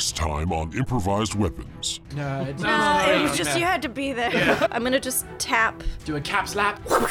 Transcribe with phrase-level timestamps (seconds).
[0.00, 2.00] Last time on Improvised Weapons.
[2.16, 4.66] No, it's Uh, it was just you had to be there.
[4.72, 5.82] I'm gonna just tap.
[6.06, 6.80] do a cap slap.
[6.88, 7.06] How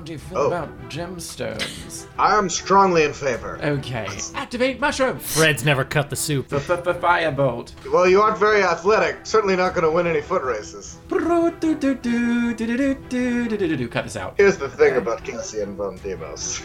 [0.00, 0.46] do you feel Oh.
[0.46, 2.06] about gemstones?
[2.16, 3.58] I am strongly in favor.
[3.60, 4.06] Okay.
[4.36, 5.18] Activate mushroom.
[5.18, 6.48] Fred's never cut the soup.
[6.50, 7.72] Firebolt.
[7.92, 9.16] Well, you aren't very athletic.
[9.24, 10.98] Certainly not going to win any foot races.
[11.10, 11.60] Cut
[14.04, 14.34] this out.
[14.36, 16.62] Here's the thing about Cassian von Demos.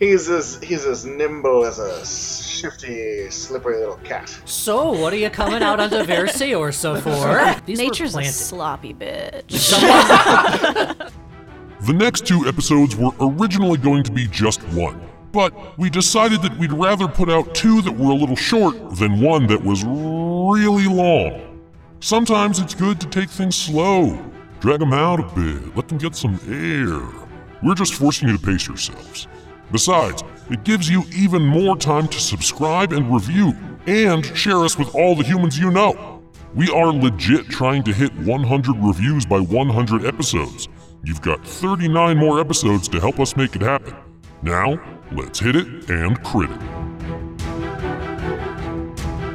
[0.00, 4.28] He's as he's as nimble as a shifty, slippery little cat.
[4.44, 7.60] So, what are you coming out onto Versior so for?
[7.66, 8.32] These were Nature's a planted.
[8.32, 9.70] sloppy bitch.
[11.82, 15.00] The next two episodes were originally going to be just one,
[15.32, 19.18] but we decided that we'd rather put out two that were a little short than
[19.22, 21.58] one that was really long.
[22.00, 24.22] Sometimes it's good to take things slow,
[24.60, 27.00] drag them out a bit, let them get some air.
[27.62, 29.26] We're just forcing you to pace yourselves.
[29.72, 33.54] Besides, it gives you even more time to subscribe and review,
[33.86, 36.24] and share us with all the humans you know.
[36.56, 40.68] We are legit trying to hit 100 reviews by 100 episodes.
[41.04, 43.94] You've got 39 more episodes to help us make it happen.
[44.42, 44.80] Now,
[45.12, 46.60] let's hit it and crit it.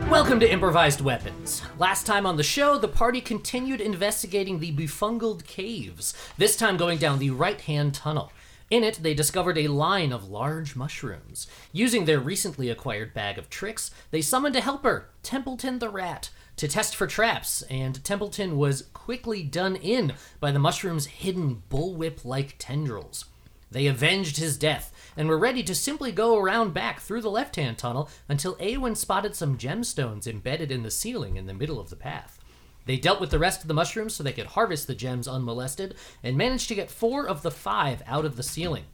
[0.09, 1.61] Welcome to Improvised Weapons.
[1.79, 6.97] Last time on the show, the party continued investigating the befungled caves, this time going
[6.97, 8.33] down the right hand tunnel.
[8.71, 11.45] In it, they discovered a line of large mushrooms.
[11.71, 16.67] Using their recently acquired bag of tricks, they summoned a helper, Templeton the Rat, to
[16.67, 22.55] test for traps, and Templeton was quickly done in by the mushroom's hidden bullwhip like
[22.57, 23.25] tendrils.
[23.69, 27.57] They avenged his death and were ready to simply go around back through the left
[27.57, 31.89] hand tunnel until Awen spotted some gemstones embedded in the ceiling in the middle of
[31.89, 32.39] the path.
[32.85, 35.95] They dealt with the rest of the mushrooms so they could harvest the gems unmolested
[36.23, 38.85] and managed to get four of the five out of the ceiling.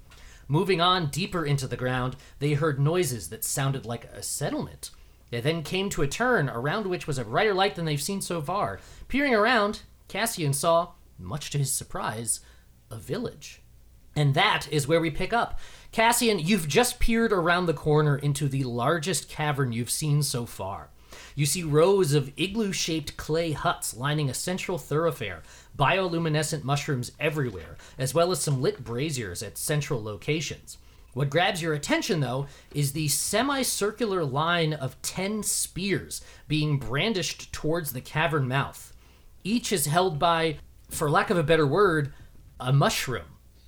[0.47, 4.91] Moving on deeper into the ground, they heard noises that sounded like a settlement.
[5.29, 8.21] They then came to a turn around which was a brighter light than they've seen
[8.21, 8.79] so far.
[9.07, 12.41] Peering around, Cassian saw, much to his surprise,
[12.89, 13.61] a village.
[14.13, 15.57] And that is where we pick up.
[15.93, 20.89] Cassian, you've just peered around the corner into the largest cavern you've seen so far.
[21.35, 25.43] You see rows of igloo shaped clay huts lining a central thoroughfare,
[25.77, 30.77] bioluminescent mushrooms everywhere, as well as some lit braziers at central locations.
[31.13, 37.91] What grabs your attention, though, is the semicircular line of 10 spears being brandished towards
[37.91, 38.93] the cavern mouth.
[39.43, 40.57] Each is held by,
[40.89, 42.13] for lack of a better word,
[42.59, 43.25] a mushroom.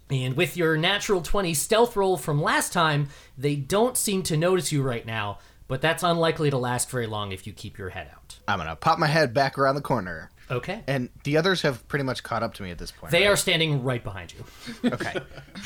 [0.10, 4.72] And with your natural 20 stealth roll from last time, they don't seem to notice
[4.72, 5.40] you right now,
[5.74, 8.38] but that's unlikely to last very long if you keep your head out.
[8.48, 10.84] I'm gonna pop my head back around the corner, Okay?
[10.86, 13.12] and the others have pretty much caught up to me at this point.
[13.12, 13.32] They right?
[13.32, 14.46] are standing right behind you.
[14.92, 15.16] okay.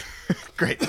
[0.56, 0.81] Great.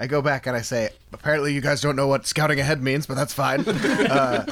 [0.00, 3.04] I go back and I say, apparently you guys don't know what scouting ahead means,
[3.04, 3.66] but that's fine.
[3.68, 4.46] Uh,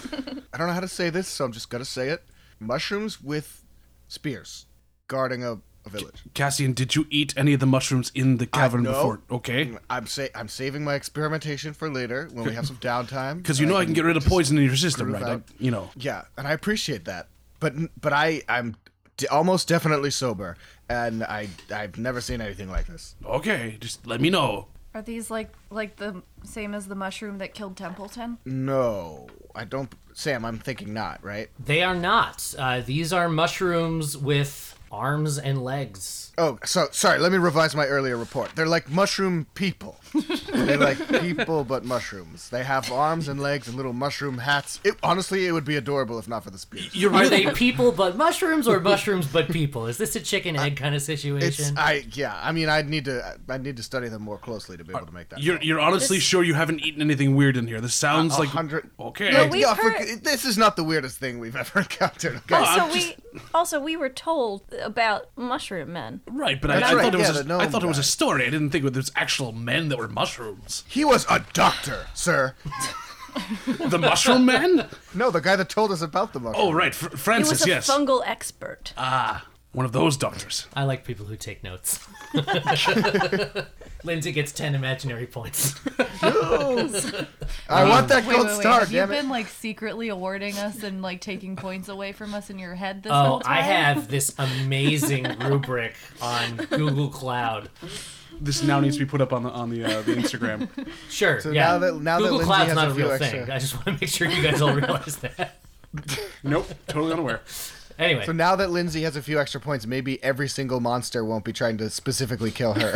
[0.53, 2.23] I don't know how to say this, so I'm just gonna say it.
[2.59, 3.65] Mushrooms with
[4.09, 4.67] spears
[5.09, 6.23] guarding a, a village.
[6.35, 8.93] Cassian, did you eat any of the mushrooms in the cavern no.
[8.93, 9.21] before?
[9.31, 9.77] Okay.
[9.89, 13.39] I'm sa- I'm saving my experimentation for later when we have some downtime.
[13.39, 15.23] Because you know I can get rid of poison in your system, right?
[15.23, 15.91] I, you know.
[15.97, 17.29] Yeah, and I appreciate that.
[17.61, 18.77] But but I I'm
[19.17, 20.57] d- almost definitely sober,
[20.89, 23.17] and I I've never seen anything like this.
[23.25, 24.67] Okay, just let me know.
[24.95, 28.39] Are these like like the same as the mushroom that killed Templeton?
[28.45, 29.93] No, I don't.
[30.15, 31.23] Sam, I'm thinking not.
[31.23, 31.49] Right?
[31.65, 32.55] They are not.
[32.59, 36.33] Uh, these are mushrooms with arms and legs.
[36.39, 37.19] Oh, so sorry.
[37.19, 38.51] Let me revise my earlier report.
[38.57, 39.97] They're like mushroom people.
[40.67, 42.49] They're like people, but mushrooms.
[42.51, 44.81] They have arms and legs and little mushroom hats.
[44.85, 46.95] It, honestly, it would be adorable if not for the spears.
[46.95, 49.87] You're Are they people but mushrooms or mushrooms but people?
[49.87, 51.77] Is this a chicken egg kind of It's situation?
[51.79, 52.39] I yeah.
[52.43, 55.07] I mean, I'd need to I need to study them more closely to be able
[55.07, 55.43] to make that.
[55.43, 55.67] you're, call.
[55.67, 57.81] you're honestly sure you haven't eaten anything weird in here?
[57.81, 59.31] This sounds A like hundred- Okay.
[59.31, 62.37] No, we- yeah, We've for- heard- this is not the weirdest thing we've ever encountered.
[62.37, 62.55] Okay?
[62.55, 63.17] Also, I'm we
[63.55, 66.21] also we were told about mushroom men.
[66.27, 67.83] right, but I, That's I right, thought it was yeah, a, the gnome I thought
[67.83, 68.05] it was a guy.
[68.05, 68.43] story.
[68.47, 70.50] I didn't think it was actual men that were mushrooms.
[70.89, 72.55] He was a doctor, sir.
[73.67, 74.89] The mushroom man?
[75.15, 76.67] No, the guy that told us about the mushroom.
[76.69, 77.61] Oh, right, Fr- He Francis.
[77.61, 77.89] was a yes.
[77.89, 78.93] fungal expert.
[78.97, 80.67] ah, One of those doctors.
[80.75, 82.01] I like people who take notes.
[84.03, 85.75] Lindsay gets 10 imaginary points.
[86.23, 88.61] I want that Wait, gold wait, wait.
[88.61, 89.21] star, Have you damn it.
[89.21, 93.03] been like secretly awarding us and like taking points away from us in your head
[93.03, 93.53] this Oh, whole time?
[93.59, 97.69] I have this amazing rubric on Google Cloud.
[98.41, 100.69] This now needs to be put up on the on the uh, the Instagram.
[101.11, 101.41] Sure.
[101.41, 101.69] So yeah.
[101.69, 103.51] now that- now that Google Lindsay Cloud's has not a a few real extra- thing.
[103.51, 105.59] I just want to make sure you guys all realize that.
[106.45, 107.41] Nope, totally unaware.
[108.01, 111.45] Anyway, So now that Lindsay has a few extra points, maybe every single monster won't
[111.45, 112.93] be trying to specifically kill her.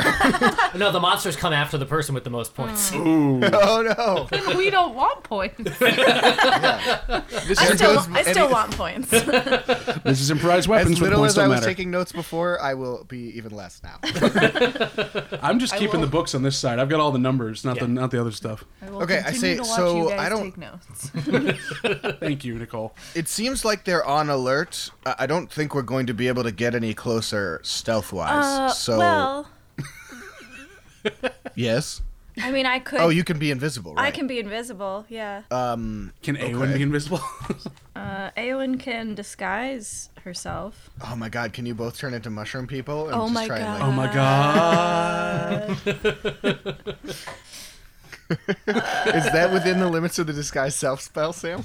[0.79, 2.91] no, the monsters come after the person with the most points.
[2.91, 3.07] Hmm.
[3.07, 4.55] Ooh, oh no!
[4.57, 5.59] we don't want points.
[5.79, 9.11] this There is Still, goes I still any- want points.
[9.11, 10.93] this is improvised weapons.
[10.97, 11.67] As little points as I was matter.
[11.67, 13.99] taking notes before, I will be even less now.
[15.43, 16.79] I'm just keeping the books on this side.
[16.79, 18.65] I've got all the numbers, not the not the other stuff.
[18.83, 21.11] I Okay, I say- to watch so you guys I don't- take notes.
[22.21, 22.95] Thank you, Nicole.
[23.15, 24.91] It seems like they're on alert.
[25.07, 28.45] I I don't think we're going to be able to get any closer stealth-wise.
[28.45, 29.49] Uh, so well,
[31.55, 32.03] yes.
[32.43, 33.01] I mean, I could.
[33.01, 34.07] Oh, you can be invisible, right?
[34.07, 35.07] I can be invisible.
[35.09, 35.43] Yeah.
[35.53, 36.13] Um.
[36.23, 36.77] Can Awen Okay.
[36.79, 37.21] be invisible?
[37.97, 40.91] Uh, Eowyn can disguise herself.
[41.07, 41.53] Oh my God!
[41.53, 43.07] Can you both turn into mushroom people?
[43.07, 45.69] And Oh just my try and, oh my god!
[45.87, 45.87] like-
[49.15, 51.63] is that within the limits of the disguise self spell, Sam?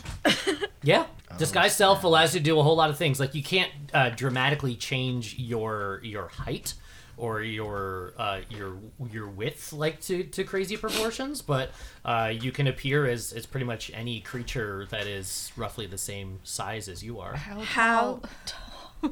[0.83, 1.05] Yeah.
[1.31, 3.19] Oh, Disguise self allows you to do a whole lot of things.
[3.19, 6.73] Like you can't uh, dramatically change your your height
[7.17, 8.77] or your uh, your
[9.11, 11.71] your width like to, to crazy proportions, but
[12.05, 16.39] uh, you can appear as, as pretty much any creature that is roughly the same
[16.43, 17.35] size as you are.
[17.35, 18.55] How tall?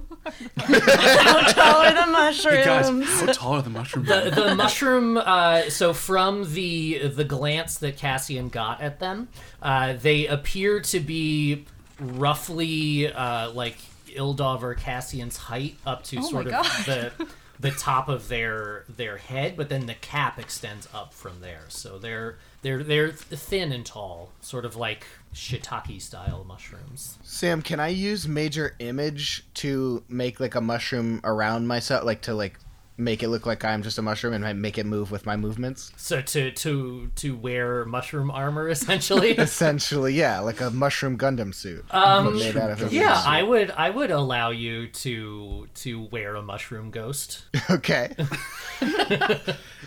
[0.57, 2.65] How tall are the Hey mushrooms?
[2.65, 4.07] guys, how tall are the mushrooms?
[4.09, 9.29] the, the mushroom uh, so from the the glance that cassian got at them
[9.61, 11.65] uh, they appear to be
[11.99, 13.77] roughly uh, like
[14.15, 16.65] ildov or cassian's height up to Oh sort of God.
[16.85, 17.11] the
[17.59, 21.97] the top of their their head but then the cap extends up from there so
[21.97, 27.89] they're they're they're thin and tall sort of like shiitake style mushrooms Sam, can I
[27.89, 32.57] use major image to make like a mushroom around myself, like to like
[32.99, 35.35] make it look like I'm just a mushroom and I make it move with my
[35.35, 35.91] movements?
[35.97, 41.85] so to to to wear mushroom armor essentially Essentially, yeah, like a mushroom Gundam suit.
[41.91, 43.31] Um, made out of Yeah, invisible.
[43.31, 47.45] I would I would allow you to to wear a mushroom ghost.
[47.69, 48.15] Okay.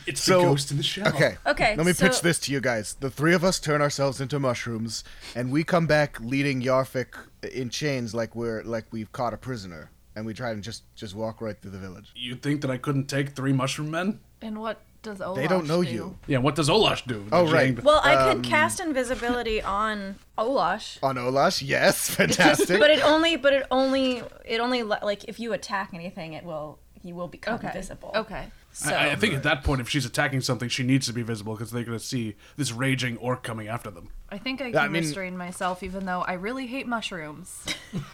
[0.07, 1.09] it's so- the ghost in the shell.
[1.09, 1.37] Okay.
[1.47, 2.95] Okay, Let me pitch this to you guys.
[3.01, 5.05] The three of us turn ourselves into mushrooms,
[5.35, 7.15] and we come back leading Yarfik
[7.53, 11.15] in chains like we're like we've caught a prisoner, and we try and just just
[11.15, 12.13] walk right through the village.
[12.15, 14.21] You think that I couldn't take three mushroom men?
[14.43, 15.41] And what does Olash do?
[15.41, 15.91] They don't know do?
[15.91, 16.19] you.
[16.27, 17.27] Yeah, what does Olash do?
[17.33, 17.69] Oh, Does right.
[17.79, 22.79] he- Well, I Um, could cast invisibility on Olash, On Olash, yes, fantastic.
[22.81, 26.45] but it only, but it only, it only le- like if you attack anything, it
[26.45, 27.71] will, he will become Okay.
[27.73, 28.13] visible.
[28.15, 28.47] Okay.
[28.73, 31.23] So I, I think at that point, if she's attacking something, she needs to be
[31.23, 34.11] visible because they're going to see this raging orc coming after them.
[34.31, 37.65] I think I can I mean- restrain myself, even though I really hate mushrooms.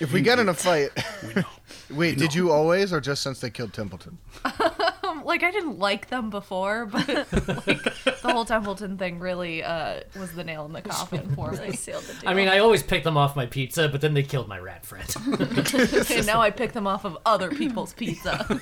[0.00, 0.90] if we get in a fight,
[1.90, 4.18] wait, did you always, or just since they killed Templeton?
[5.02, 10.00] Um, like I didn't like them before, but like the whole Templeton thing really uh,
[10.18, 11.72] was the nail in the coffin for me.
[11.76, 12.28] sealed the deal.
[12.28, 14.84] I mean, I always pick them off my pizza, but then they killed my rat
[14.86, 15.08] friend.
[16.10, 18.60] and now I pick them off of other people's pizza.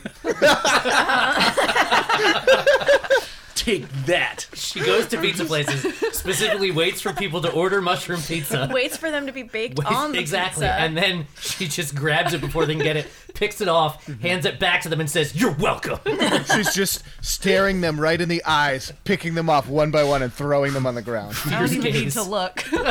[3.55, 4.47] Take that!
[4.55, 5.83] she goes to pizza places,
[6.13, 8.69] specifically waits for people to order mushroom pizza.
[8.73, 10.75] waits for them to be baked Waits- on the exactly, pizza.
[10.75, 14.21] and then she just grabs it before they can get it, picks it off, mm-hmm.
[14.21, 15.99] hands it back to them, and says, "You're welcome."
[16.55, 20.33] She's just staring them right in the eyes, picking them off one by one, and
[20.33, 21.37] throwing them on the ground.
[21.47, 22.65] I don't even need to look.
[22.73, 22.83] All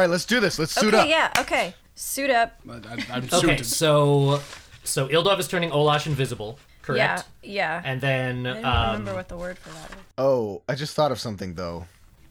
[0.00, 0.58] right, let's do this.
[0.58, 1.08] Let's suit okay, up.
[1.08, 1.74] yeah, okay.
[1.94, 2.54] Suit up.
[2.68, 2.76] I, I,
[3.10, 3.66] I'm okay, suited.
[3.66, 4.40] so
[4.84, 6.58] so Ildov is turning Olash invisible,
[6.92, 7.24] correct?
[7.42, 7.82] Yeah, yeah.
[7.84, 9.96] And then I don't um, remember what the word for that is.
[10.16, 11.86] Oh, I just thought of something though.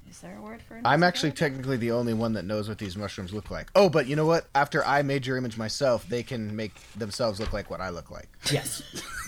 [0.10, 0.82] Is there a word for it?
[0.84, 3.68] I'm actually technically the only one that knows what these mushrooms look like.
[3.76, 4.48] Oh, but you know what?
[4.56, 8.10] After I made your image myself, they can make themselves look like what I look
[8.10, 8.28] like.
[8.52, 8.82] yes.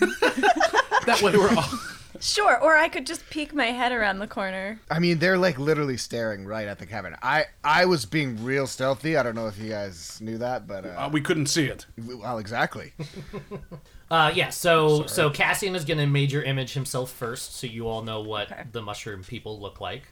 [1.06, 1.64] that way we're all.
[2.18, 4.78] Sure, or I could just peek my head around the corner.
[4.90, 7.14] I mean, they're like literally staring right at the cabin.
[7.22, 9.16] I I was being real stealthy.
[9.16, 11.86] I don't know if you guys knew that, but uh, Uh, we couldn't see it.
[11.96, 12.92] well, exactly.
[14.10, 18.20] Uh, yeah, so so Cassian is gonna major image himself first, so you all know
[18.20, 18.64] what Okay.
[18.72, 20.02] the mushroom people look like.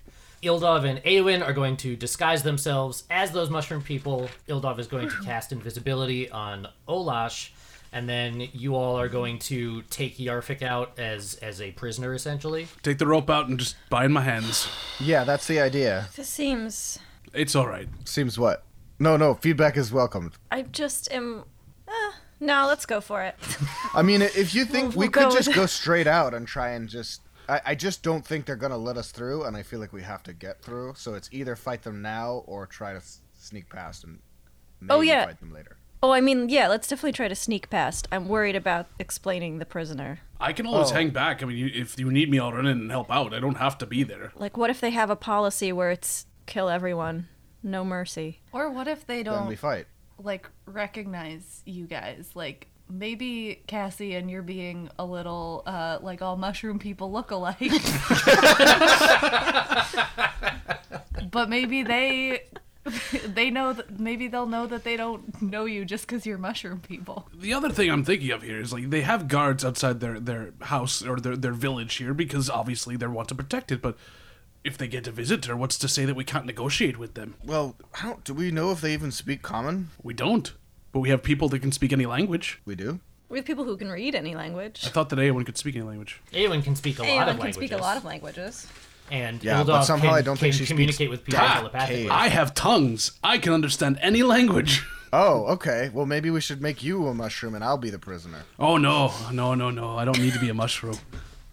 [0.43, 4.29] Ildov and Awen are going to disguise themselves as those mushroom people.
[4.49, 7.51] Ildov is going to cast invisibility on Olash,
[7.93, 12.69] and then you all are going to take Yarfik out as as a prisoner, essentially.
[12.85, 14.69] Take the rope out and just bind my hands.
[15.01, 16.07] Yeah, that's the idea.
[16.15, 17.01] This seems.
[17.35, 17.89] It's all right.
[18.05, 18.65] Seems what?
[19.01, 20.35] No, no, feedback is welcomed.
[20.53, 21.43] I just am.
[21.89, 23.35] Uh, no, let's go for it.
[23.95, 26.47] I mean, if you think We'll- we we'll could go just go straight out and
[26.47, 27.23] try and just.
[27.49, 30.03] I, I just don't think they're gonna let us through, and I feel like we
[30.03, 30.95] have to get through.
[30.97, 34.19] So it's either fight them now or try to s- sneak past and
[34.81, 35.25] maybe Oh, yeah.
[35.25, 35.77] fight them later.
[36.03, 38.07] Oh, I mean, yeah, let's definitely try to sneak past.
[38.13, 40.21] I'm worried about explaining the prisoner.
[40.39, 40.95] I can always Oh.
[40.95, 41.43] hang back.
[41.43, 43.33] I mean, you, if you need me, I'll run in and help out.
[43.35, 44.31] I don't have to be there.
[44.37, 47.27] Like, what if they have a policy where it's kill everyone,
[47.65, 48.41] no mercy?
[48.53, 49.35] Or what if they don't?
[49.35, 49.87] Then we don't fight.
[50.19, 52.31] Like recognize you guys?
[52.35, 57.59] Like maybe Cassie and you're being a little uh like all mushroom people look alike.
[61.31, 62.43] but maybe they
[63.27, 66.81] they know that maybe they'll know that they don't know you just because you're mushroom
[66.81, 67.29] people.
[67.35, 70.53] The other thing I'm thinking of here is like they have guards outside their, their
[70.63, 73.83] house or their, their village here because obviously they want to protect it.
[73.83, 73.97] But
[74.65, 77.35] if they get a visitor, what's to say that we can't negotiate with them?
[77.45, 79.91] Well, how do we know if they even speak common?
[80.03, 80.53] We don't.
[80.93, 82.61] But we have people that can speak any language.
[82.65, 83.01] We do.
[83.29, 84.81] We have people who can read any language.
[84.87, 86.21] I thought that anyone could speak any language.
[86.33, 87.57] Anyone can speak a lot of Anyone of can languages.
[87.69, 88.67] speak a lot of languages.
[89.11, 91.41] And Yeah, Ildov but somehow can, I don't think can she speaks communicate with people
[91.41, 92.03] that telepathically.
[92.05, 92.11] cave.
[92.11, 93.13] I have tongues.
[93.23, 94.85] I can understand any language.
[95.11, 95.91] Oh, okay.
[95.95, 98.43] Well, maybe we should make you a mushroom and I'll be the prisoner.
[98.59, 99.97] Oh no, no, no, no!
[99.97, 100.99] I don't need to be a mushroom.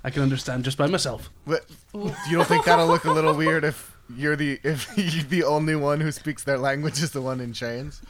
[0.06, 1.32] I can understand just by myself.
[1.48, 4.96] But you don't think that'll look a little weird if you're the if
[5.30, 8.04] the only one who speaks their language is the one in chains?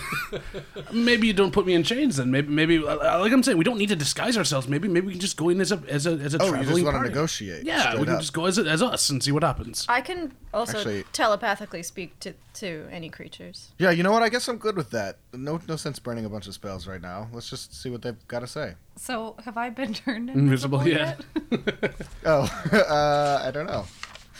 [0.92, 2.30] Maybe you don't put me in chains then.
[2.30, 4.68] Maybe, maybe uh, like I'm saying, we don't need to disguise ourselves.
[4.68, 6.64] Maybe, maybe we can just go in as a as a as a Oh, you
[6.64, 7.64] just want to negotiate?
[7.64, 8.20] Yeah, we can up.
[8.20, 9.86] just go as as us and see what happens.
[9.88, 13.72] I can also Actually- telepathically speak to, to any creatures.
[13.78, 14.22] Yeah, you know what?
[14.22, 15.18] I guess I'm good with that.
[15.32, 17.28] No, no sense burning a bunch of spells right now.
[17.32, 18.74] Let's just see what they've got to say.
[18.96, 21.16] So have I been turned Invisible, invisible,
[21.50, 21.94] yet?
[22.24, 23.84] Oh, uh, I don't know.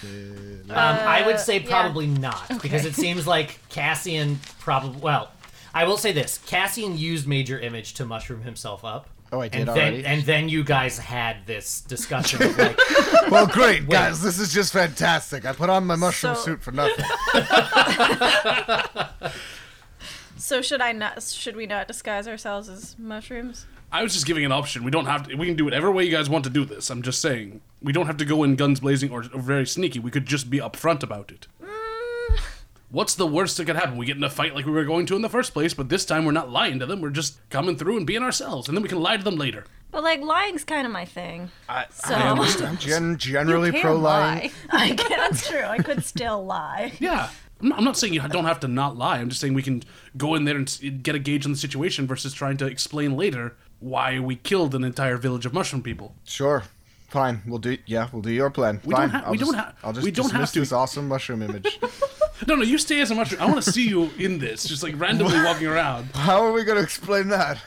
[0.05, 1.69] Um, I would say yeah.
[1.69, 5.01] probably not because it seems like Cassian probably.
[5.01, 5.31] Well,
[5.75, 9.09] I will say this: Cassian used Major Image to mushroom himself up.
[9.33, 10.03] Oh, I did and already?
[10.03, 12.79] Then, and then you guys had this discussion of like,
[13.31, 14.21] Well, great, guys.
[14.21, 15.47] This is just fantastic.
[15.47, 17.07] I put on my mushroom So- suit for nothing.
[20.43, 21.23] So should I not?
[21.23, 23.65] Should we not disguise ourselves as mushrooms?
[23.93, 24.83] I was just giving an option.
[24.83, 25.37] We don't have to.
[25.37, 26.91] We can do whatever way you guys want to do this.
[26.91, 30.01] I'm just saying we don't have to go in guns blazing or, or very sneaky.
[30.01, 31.47] We could just be upfront about it.
[32.93, 33.97] What's the worst that could happen?
[33.97, 35.89] We get in a fight like we were going to in the first place, but
[35.89, 37.01] this time we're not lying to them.
[37.01, 39.65] We're just coming through and being ourselves, and then we can lie to them later.
[39.91, 41.51] But like lying's kind of my thing.
[41.69, 42.81] I, So- I understand.
[42.81, 44.51] Gen- generally pro lying.
[44.71, 45.63] I can, that's true.
[45.65, 46.93] I could still lie.
[47.01, 47.31] Yeah.
[47.63, 49.19] I'm not, saying you don't have to not lie.
[49.19, 49.85] I'm just saying we can
[50.17, 53.55] go in there and get a gauge on the situation versus trying to explain later
[53.79, 56.17] why we killed an entire village of mushroom people.
[56.25, 56.65] Sure.
[57.09, 57.41] Fine.
[57.47, 57.79] We'll do.
[57.87, 58.81] Yeah, we'll do your plan.
[58.85, 59.11] We Fine.
[59.11, 60.59] don't ha- I'll we just, don't ha- I'll just we don't have to.
[60.61, 61.79] this awesome mushroom image.
[62.47, 63.41] No, no, you stay as a mushroom.
[63.41, 66.07] I want to see you in this, just like randomly walking around.
[66.15, 67.59] How are we going to explain that?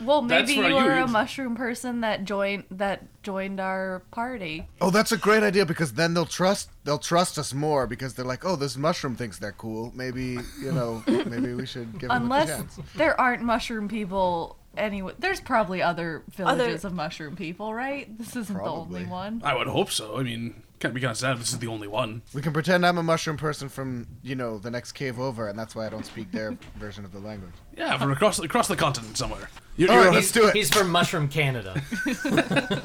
[0.00, 4.66] Well, maybe you were a mushroom person that joined that joined our party.
[4.80, 8.24] Oh, that's a great idea because then they'll trust they'll trust us more because they're
[8.24, 9.92] like, oh, this mushroom thinks they're cool.
[9.94, 12.78] Maybe you know, maybe we should give them a chance.
[12.78, 15.12] Unless there aren't mushroom people anyway.
[15.18, 18.16] There's probably other Other- villages of mushroom people, right?
[18.16, 19.00] This isn't Probably.
[19.00, 19.42] the only one.
[19.44, 20.16] I would hope so.
[20.18, 22.22] I mean, can't be kind of sad this is the only one.
[22.34, 25.58] We can pretend I'm a mushroom person from you know the next cave over, and
[25.58, 27.52] that's why I don't speak their version of the language.
[27.76, 29.48] Yeah, from across across the continent somewhere.
[29.76, 30.56] You're, All you're- right, let's do it.
[30.56, 31.80] he's from Mushroom Canada.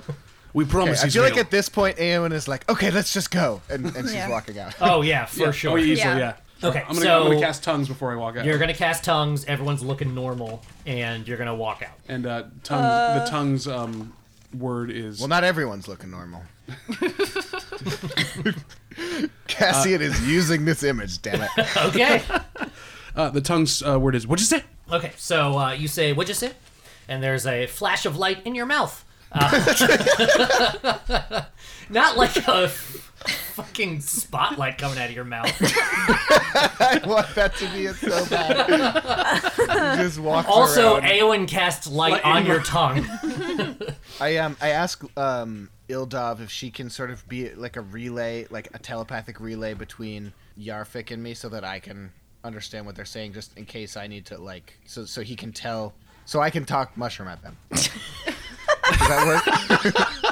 [0.53, 3.11] we Okay, promise I he's feel like at this point, Aowen is like, okay, let's
[3.13, 4.29] just go, and, and she's Yeah.
[4.29, 4.75] walking out.
[4.81, 5.71] Oh yeah, for yeah, sure.
[5.73, 6.17] Oh, easily, Yeah.
[6.17, 6.67] yeah.
[6.69, 8.45] Okay, I'm gonna, so- I'm gonna cast tongues before I walk out.
[8.45, 9.45] You're gonna cast tongues.
[9.45, 11.95] Everyone's looking normal, and you're gonna walk out.
[12.07, 14.13] And uh, tongues, the tongues um,
[14.59, 16.43] word is Well, not everyone's looking normal.
[19.47, 21.21] Cassian is using this image.
[21.21, 21.49] Damn it!
[21.77, 22.23] Okay.
[23.15, 24.63] uh, the tongues uh, word is what'd you say?
[24.91, 25.11] okay.
[25.17, 26.53] So uh, you say, "What'd you say?"
[27.07, 29.04] And there's a flash of light in your mouth.
[29.31, 29.49] Uh,
[31.89, 35.51] not like a fucking spotlight coming out of your mouth.
[35.61, 39.97] I want that to be it so bad.
[39.97, 41.03] Just walks Also, around.
[41.03, 43.05] Aowen casts light Light on your tongue.
[44.21, 48.47] I um I ask um Ildov if she can sort of be like a relay,
[48.49, 52.11] like a telepathic relay between Yarfik and me, so that I can
[52.43, 55.51] understand what they're saying, just in case I need to like, so so he can
[55.51, 55.93] tell,
[56.25, 57.57] so I can talk mushroom at them.
[58.91, 60.11] Does that work?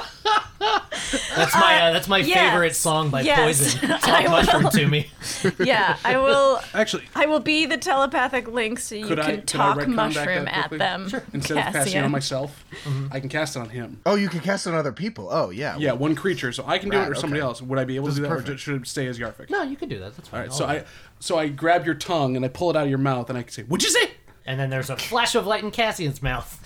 [1.36, 2.38] That's my uh, that's my yes.
[2.50, 3.74] favorite song by Yes.
[3.74, 3.88] Poison.
[4.00, 4.30] Talk will.
[4.30, 5.10] mushroom to me.
[5.58, 6.60] yeah, I will.
[6.72, 9.96] Actually, I will be the telepathic link so you could I can talk I retcon
[9.96, 10.78] back mushroom at quickly?
[10.78, 11.10] them.
[11.32, 12.64] Instead of casting it on myself,
[13.10, 14.00] I can cast it on him.
[14.06, 15.28] Oh, you can cast on other people.
[15.30, 15.76] Oh, yeah.
[15.76, 16.52] Yeah, one creature.
[16.52, 17.46] So I can do it or somebody okay.
[17.48, 17.60] else.
[17.62, 18.60] Would I be able This to do that, or perfect.
[18.60, 19.50] should it stay as Yarfik?
[19.50, 20.16] No, you can do that.
[20.16, 20.40] That's fine.
[20.40, 20.52] All right.
[20.54, 20.84] So I'll- I
[21.20, 23.42] so I grab your tongue and I pull it out of your mouth and I
[23.42, 24.12] can say, "What'd you say?"
[24.46, 26.60] and then there's a flash of light in Cassian's mouth.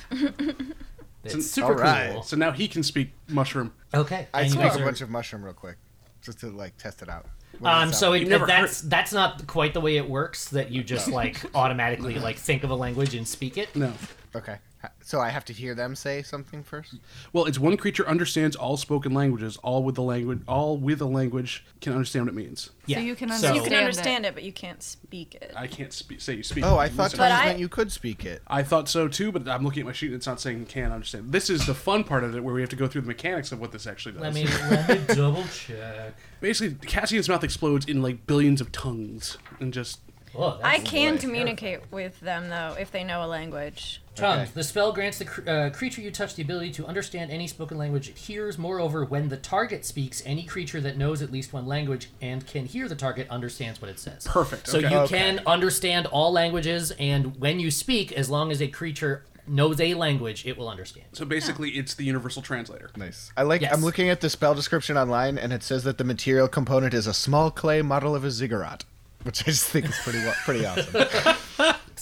[1.34, 2.12] It's super All right.
[2.12, 2.22] cool.
[2.22, 3.72] So now he can speak mushroom.
[3.94, 4.28] Okay.
[4.34, 5.76] I and you a are- bunch of mushroom real quick,
[6.22, 7.26] just to like test it out.
[7.64, 10.48] Um, so sound it, You never that's that's not quite the way it works.
[10.50, 13.74] That you just like automatically like think of a language and speak it.
[13.74, 13.92] No.
[14.36, 14.58] okay.
[14.82, 16.94] Ha- So I have to hear them say something first.
[17.32, 19.56] Well, it's one creature understands all spoken languages.
[19.58, 20.40] All with the language.
[20.46, 22.70] All with a language can understand what it means.
[22.86, 23.00] Yeah.
[23.00, 25.52] you can So- You can Understand understand it, but you can't speak it.
[25.56, 26.64] I can't spe- say you speak.
[26.64, 27.18] Oh, I thought listen.
[27.18, 28.40] But tongues I- meant you could speak it.
[28.46, 30.92] I thought so too, but I'm looking at my sheet and it's not saying can
[30.92, 31.32] understand.
[31.32, 33.50] This is the fun part of it where we have to go through the mechanics
[33.50, 34.22] of what this actually does.
[34.22, 36.14] Let me let me double check.
[36.40, 39.98] Basically, Cassian's mouth explodes in like billions of tongues and just.
[40.36, 41.20] Oh, I can boy.
[41.22, 44.00] communicate with them though if they know a language.
[44.18, 44.42] Tongues.
[44.42, 44.50] Okay.
[44.54, 47.78] The spell grants the cr- uh, creature you touch the ability to understand any spoken
[47.78, 48.58] language it hears.
[48.58, 52.66] Moreover, when the target speaks, any creature that knows at least one language and can
[52.66, 54.26] hear the target understands what it says.
[54.26, 54.90] Perfect, So okay.
[54.90, 55.18] you Okay.
[55.18, 59.94] can understand all languages, and when you speak, as long as a creature knows a
[59.94, 61.06] language, it will understand.
[61.12, 62.90] So basically, it's the universal translator.
[62.96, 63.32] Nice.
[63.36, 63.62] I like.
[63.62, 63.72] Yes.
[63.72, 67.06] I'm looking at the spell description online, and it says that the material component is
[67.06, 68.84] a small clay model of a ziggurat,
[69.22, 71.36] which I just think is pretty pretty awesome.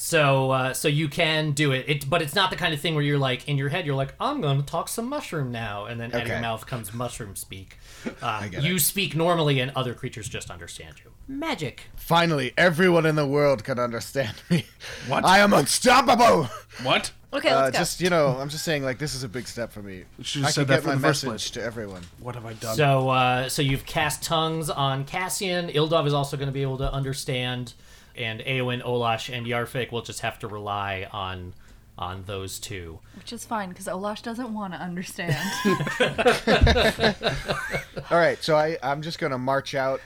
[0.07, 1.85] So, uh, so you can do it.
[1.89, 3.97] it, but it's not the kind of thing where you're like in your head, you're
[3.97, 6.43] like, I'm going to talk some mushroom now, and then out of your Okay.
[6.43, 7.79] mouth comes mushroom speak.
[8.23, 8.81] Uh, get you it.
[8.81, 11.11] speak normally, and other creatures just understand you.
[11.27, 11.83] Magic.
[11.97, 14.65] Finally, everyone in the world can understand me.
[15.09, 15.25] What?
[15.25, 16.45] I am unstoppable.
[16.85, 17.11] What?
[17.33, 17.79] Okay, Uh, let's go.
[17.81, 20.05] just you know, I'm just saying, like this is a big step for me.
[20.23, 21.51] should've I said can that get from my the first message place.
[21.51, 22.03] to everyone.
[22.21, 22.77] What have I done?
[22.77, 25.69] So, uh, so you've cast tongues on Cassian.
[25.71, 27.75] Ildov is also going to be able to understand,
[28.17, 31.55] and Eowyn, Olash, and Yarfik will just have to rely on
[31.99, 32.99] on those two.
[33.17, 35.35] Which is fine because Olash doesn't want to understand.
[38.11, 40.01] All right, so I I'm just gonna march out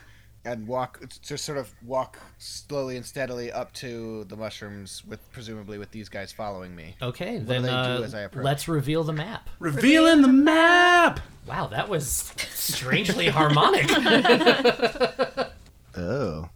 [0.45, 5.79] and walk, just sort of walk slowly and steadily up to the mushrooms, with presumably
[5.79, 6.97] with these guys following me.
[7.03, 8.45] Okay, do then they do uh, as I approach?
[8.45, 9.51] let's reveal the map.
[9.59, 11.21] Revealing the map.
[11.47, 13.91] Wow, that was strangely harmonic.
[15.97, 16.49] Oh,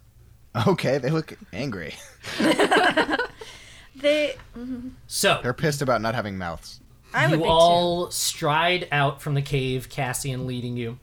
[0.67, 0.97] okay.
[0.97, 1.95] They look angry.
[3.95, 4.35] they
[5.07, 6.79] So They're pissed about not having mouths.
[7.13, 10.99] I would you be all stride out from the cave, Cassian leading you,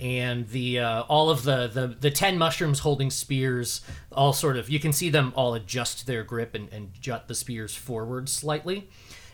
[0.00, 4.68] and the uh, all of the, the the ten mushrooms holding spears all sort of
[4.68, 8.88] you can see them all adjust their grip and, and jut the spears forward slightly.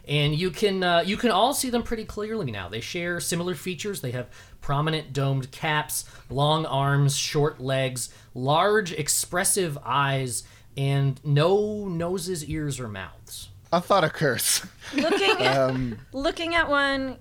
[0.09, 2.69] And you can uh, you can all see them pretty clearly now.
[2.69, 4.01] They share similar features.
[4.01, 4.29] They have
[4.61, 10.43] prominent domed caps, long arms, short legs, large expressive eyes,
[10.77, 13.49] and no noses, ears, or mouths.
[13.73, 14.67] I thought a curse.
[14.91, 15.01] too.
[15.03, 17.19] Looking Um, looking at one,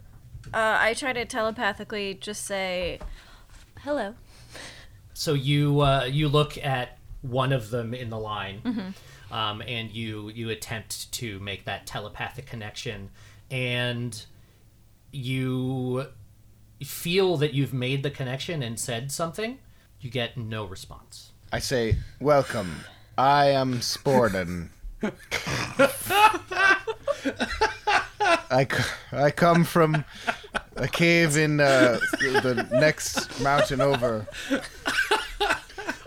[0.54, 3.00] uh, I try to telepathically just say,
[3.82, 4.16] "Hello."
[5.14, 8.94] So you uh, you look at one of them in the line,
[9.32, 13.10] um, and you you attempt to make that telepathic connection,
[13.50, 14.26] and
[15.12, 16.08] you
[16.84, 19.60] feel that you've made the connection and said something.
[20.00, 21.32] You get no response.
[21.52, 22.86] I say, "Welcome.
[23.18, 24.70] I am Sporden.
[28.52, 30.04] I come from
[30.76, 34.28] a cave in uh, the next mountain over.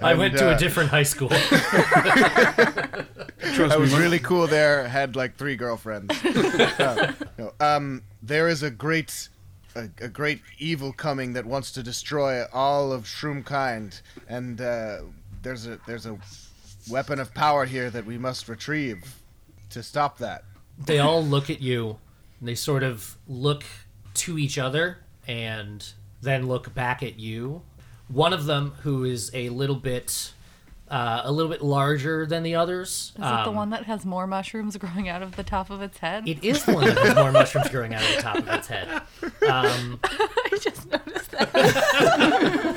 [0.05, 1.29] I And, went to uh, a different high school.
[1.33, 3.07] I
[3.77, 4.87] was really cool there.
[4.89, 6.15] Had like three girlfriends.
[6.85, 9.29] Uh, no, um, there is a great,
[9.75, 14.99] a, a great evil coming that wants to destroy all of Shroomkind, and uh,
[15.43, 16.19] there's a there's a
[16.91, 19.17] weapon of power here that we must retrieve
[19.71, 20.45] to stop that.
[20.79, 21.99] they all look at you
[22.41, 23.65] and they sort of look
[24.15, 27.63] to each other and then look back at you
[28.09, 30.33] one of them who is a little bit
[30.89, 34.05] uh, a little bit larger than the others Is it the um, one that has
[34.05, 36.29] more mushrooms growing out of the top of its head?
[36.29, 38.67] it is the one that has more mushrooms growing out of the top of its
[38.69, 38.89] head
[39.49, 41.51] um, I just noticed that.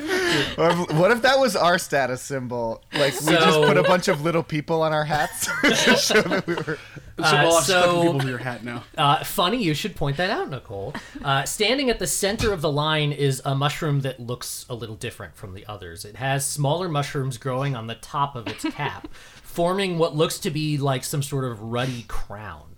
[0.58, 2.84] What if that was our status symbol?
[2.94, 6.48] Like we just put a bunch of little people on our hats to show that
[6.48, 6.80] we were.
[7.18, 8.84] So Uh, I'll have to cut the so- people to your hat now.
[8.98, 10.94] Uh, funny you should point that out, Nicole.
[11.24, 14.96] Uh, standing at the center of the line is a mushroom that looks a little
[14.96, 16.06] different from the others.
[16.06, 20.52] It has smaller mushrooms growing on the top of its cap, forming what looks to
[20.52, 22.76] be like some sort of ruddy crown.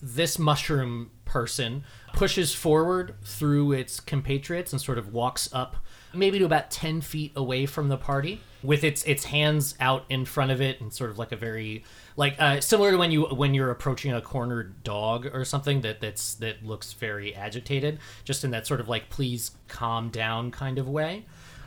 [0.00, 5.76] This mushroom person pushes forward through its compatriots and sort of walks up
[6.16, 10.24] maybe to about 10 feet away from the party with its its hands out in
[10.24, 11.84] front of it and sort of like a very
[12.16, 16.00] like uh, similar to when you when you're approaching a cornered dog or something that
[16.00, 20.78] that's that looks very agitated just in that sort of like please calm down kind
[20.78, 21.24] of way.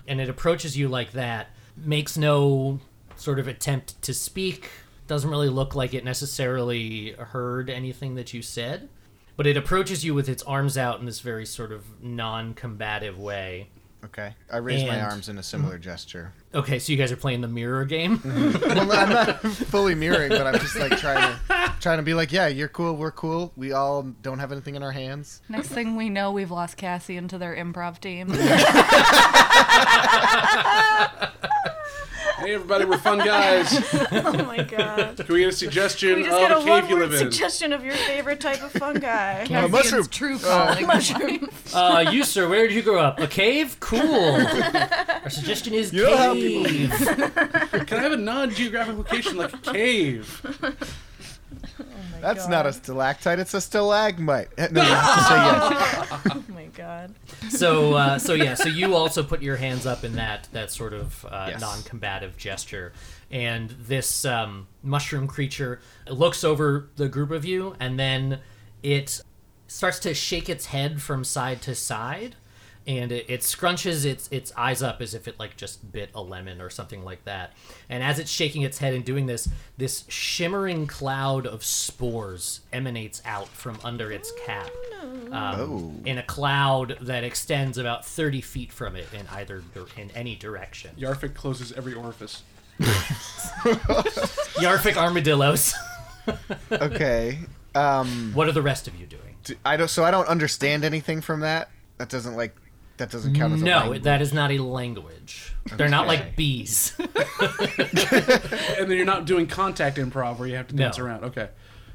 [0.08, 2.80] And it approaches you like that makes no
[3.16, 4.70] sort of attempt to speak
[5.08, 8.90] doesn't really look like it necessarily heard anything that you said
[9.38, 13.70] but it approaches you with its arms out in this very sort of non-combative way
[14.06, 14.34] Okay.
[14.52, 16.32] I raise my arms in a similar gesture.
[16.54, 20.48] okay so you guys are playing the mirror game well, I'm not fully mirroring, but
[20.48, 23.52] I'm just like trying to trying to be like, yeah, you're cool, we're cool.
[23.56, 25.42] We all don't have anything in our hands.
[25.50, 28.30] Next thing we know, we've lost Cassie into their improv team.
[32.38, 33.74] Hey, everybody, we're fun guys.
[34.12, 35.18] Oh my god.
[35.18, 37.22] Can we get a suggestion We just of got a a cave you one-word live
[37.22, 37.32] in?
[37.32, 39.46] suggestion of your favorite type of fungi.
[39.46, 40.06] Cassie, mushroom.
[40.08, 40.88] True calling.
[40.98, 41.50] Mushroom.
[41.74, 46.04] uh you sir where did you grow up a cave cool our suggestion is You
[46.04, 46.92] know how cave
[47.88, 50.42] Can I have a non-geographic location like a cave?
[52.22, 54.50] That's not a stalactite, it's a stalagmite.
[54.58, 56.44] Eh, No, you have to say yes.
[56.78, 57.16] My god.
[57.50, 60.94] so uh, so yeah so you also put your hands up in that that sort
[60.94, 61.62] of uh, Yes.
[61.62, 62.94] non-combative gesture
[63.32, 68.40] and this um, mushroom creature looks over the group of you and then
[68.84, 69.22] it
[69.68, 72.36] starts to shake its head from side to side
[72.88, 76.22] and it, it scrunches its its eyes up as if it like just bit a
[76.22, 77.52] lemon or something like that
[77.90, 83.22] and as it's shaking its head and doing this this shimmering cloud of spores emanates
[83.26, 84.70] out from under its cap
[85.32, 85.94] um, Oh.
[86.06, 89.62] in a cloud that extends about 30 feet from it in either
[89.98, 92.44] in any direction Yarfik closes every orifice.
[94.62, 95.74] yarfik armadillos
[96.72, 97.40] Okay.
[97.74, 101.22] Um what are the rest of you doing I don't so I don't understand anything
[101.22, 101.70] from that.
[101.98, 102.54] That doesn't like
[102.98, 104.04] that doesn't count as a no language.
[104.04, 109.98] that is not a language they're not like bees And then you're not doing contact
[109.98, 110.84] improv where you have to No.
[110.84, 111.24] dance around.
[111.26, 111.50] Okay.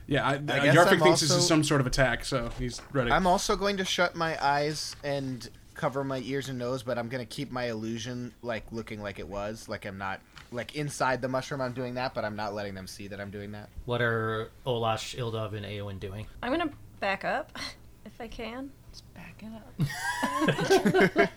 [0.06, 2.50] Yeah, I, uh, guess Yarfik I'm thinks this also- is some sort of attack, so
[2.58, 3.10] he's ready.
[3.10, 7.08] I'm also going to shut my eyes and cover my ears and nose, but I'm
[7.08, 11.22] going to keep my illusion like looking like it was, like I'm not like inside
[11.22, 13.68] the mushroom I'm doing that, but I'm not letting them see that I'm doing that.
[13.86, 17.56] what are olash ildov and aowen doing I'm gonna back up
[18.04, 18.70] if I can.
[19.14, 19.52] Back it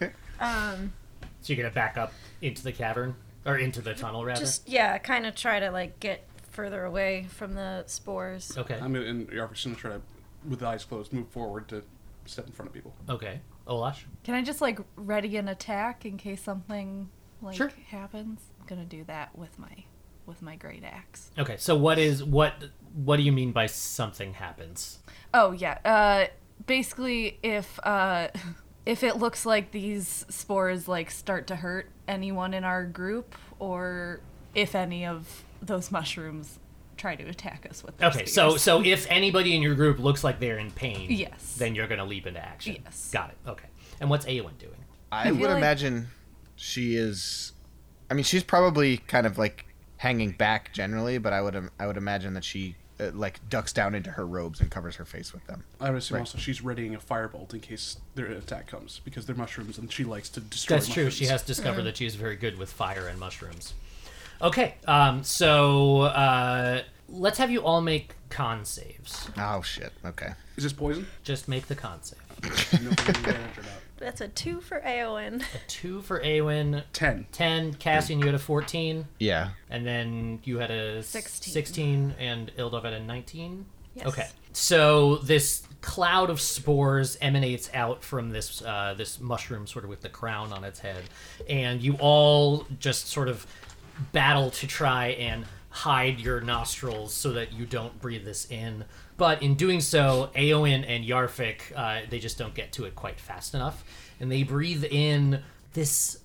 [0.01, 0.11] up.
[0.37, 0.91] Um,
[1.39, 3.15] so you're gonna back up into the cavern
[3.45, 7.27] or into the tunnel rather just yeah, kind of try to like get further away
[7.29, 8.57] from the spores.
[8.57, 10.01] okay I'm gonna, and gonna try to,
[10.47, 11.83] with eyes closed, move forward to
[12.25, 12.93] step in front of people.
[13.09, 17.09] okay olash Can I just like ready an attack in case something
[17.41, 17.71] like Sure.
[17.89, 18.41] happens?
[18.59, 19.85] I'm gonna do that with my
[20.25, 21.31] with my great axe.
[21.39, 22.55] okay so what is what
[22.93, 24.99] what do you mean by something happens
[25.33, 25.77] Oh yeah.
[25.85, 26.25] Uh,
[26.65, 28.29] basically, if uh,
[28.85, 34.19] if it looks like these spores like start to hurt anyone in our group, or
[34.53, 36.59] if any of those mushrooms
[36.97, 37.97] try to attack us with.
[37.97, 38.61] Their Okay, so spears.
[38.61, 41.55] so if anybody in your group looks like they're in pain, Yes.
[41.57, 42.77] then you're gonna leap into action.
[42.83, 43.09] Yes.
[43.11, 43.37] got it.
[43.49, 43.67] Okay,
[43.99, 44.75] and what's Aowen doing?
[45.11, 46.07] I, I would like- imagine
[46.55, 47.51] she is
[48.09, 49.65] I mean, she's probably kind of like
[49.97, 53.93] hanging back generally, but I would I would imagine that she uh, like ducks down
[53.95, 55.63] into her robes and covers her face with them.
[55.81, 56.21] I would assume Right.
[56.21, 60.03] also she's readying a firebolt in case their attack comes because they're mushrooms and she
[60.03, 60.77] likes to destroy.
[60.77, 61.09] That's true.
[61.09, 63.73] She has discovered that she is very good with fire and mushrooms.
[64.41, 69.29] Okay, um, so uh, let's have you all make con saves.
[69.37, 69.93] Oh shit.
[70.05, 70.33] Okay.
[70.57, 71.07] Is this poison?
[71.23, 72.19] Just make the con save.
[72.83, 73.71] no, advantage or not.
[73.97, 75.41] That's a two for Aowen.
[75.41, 77.25] A two for Aowen, Ten.
[77.31, 77.73] ten.
[77.75, 79.51] Cassian, you had a fourteen, Yeah.
[79.69, 81.53] and then you had a 16.
[81.53, 83.65] sixteen, and Ildov had a nineteen.
[83.95, 84.05] Yes.
[84.07, 84.27] Okay.
[84.51, 90.01] So this cloud of spores emanates out from this uh, this mushroom, sort of with
[90.01, 91.03] the crown on its head,
[91.49, 93.47] and you all just sort of
[94.11, 98.85] battle to try and hide your nostrils so that you don't breathe this in.
[99.17, 103.19] But in doing so, Aowen and Yarfik, uh, they just don't get to it quite
[103.19, 103.83] fast enough,
[104.21, 106.19] and they breathe in this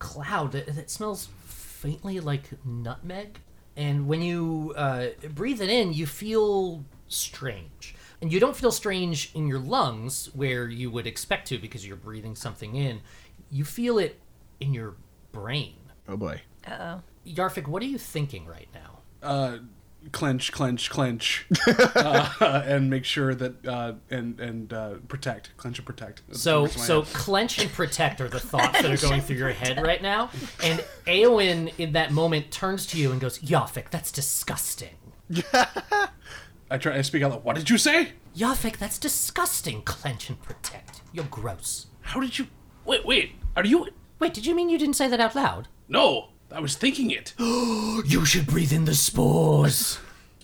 [0.00, 3.38] cloud that, that smells faintly like nutmeg.
[3.76, 7.94] And when you uh, breathe it in, you feel strange.
[8.20, 11.96] And you don't feel strange in your lungs where you would expect to because you're
[11.96, 13.02] breathing something in.
[13.52, 14.18] You feel it
[14.58, 14.96] in your
[15.30, 15.76] brain.
[16.08, 16.40] Oh boy.
[16.66, 17.02] Uh oh.
[17.24, 18.95] Yarfik, what are you thinking right now?
[19.26, 19.58] Uh,
[20.12, 25.86] clench, clench, clench, uh, and make sure that uh, and and uh, protect, clench and
[25.86, 26.22] protect.
[26.28, 27.14] That's So, words in my so head.
[27.14, 30.30] clench and protect are the thoughts that are going through your head right now.
[30.62, 34.96] And Aowen, in that moment, turns to you and goes, "Yafik, that's disgusting."
[36.70, 36.96] I try.
[36.96, 37.44] I speak out loud.
[37.44, 38.12] What did you say?
[38.36, 39.82] Yafik, that's disgusting.
[39.82, 41.00] Clench and protect.
[41.12, 41.86] You're gross.
[42.02, 42.46] How did you?
[42.84, 43.32] Wait, wait.
[43.56, 43.88] Are you?
[44.18, 45.68] Wait, did you mean you didn't say that out loud?
[45.88, 47.34] No, I was thinking it.
[48.06, 49.98] You should breathe in the spores.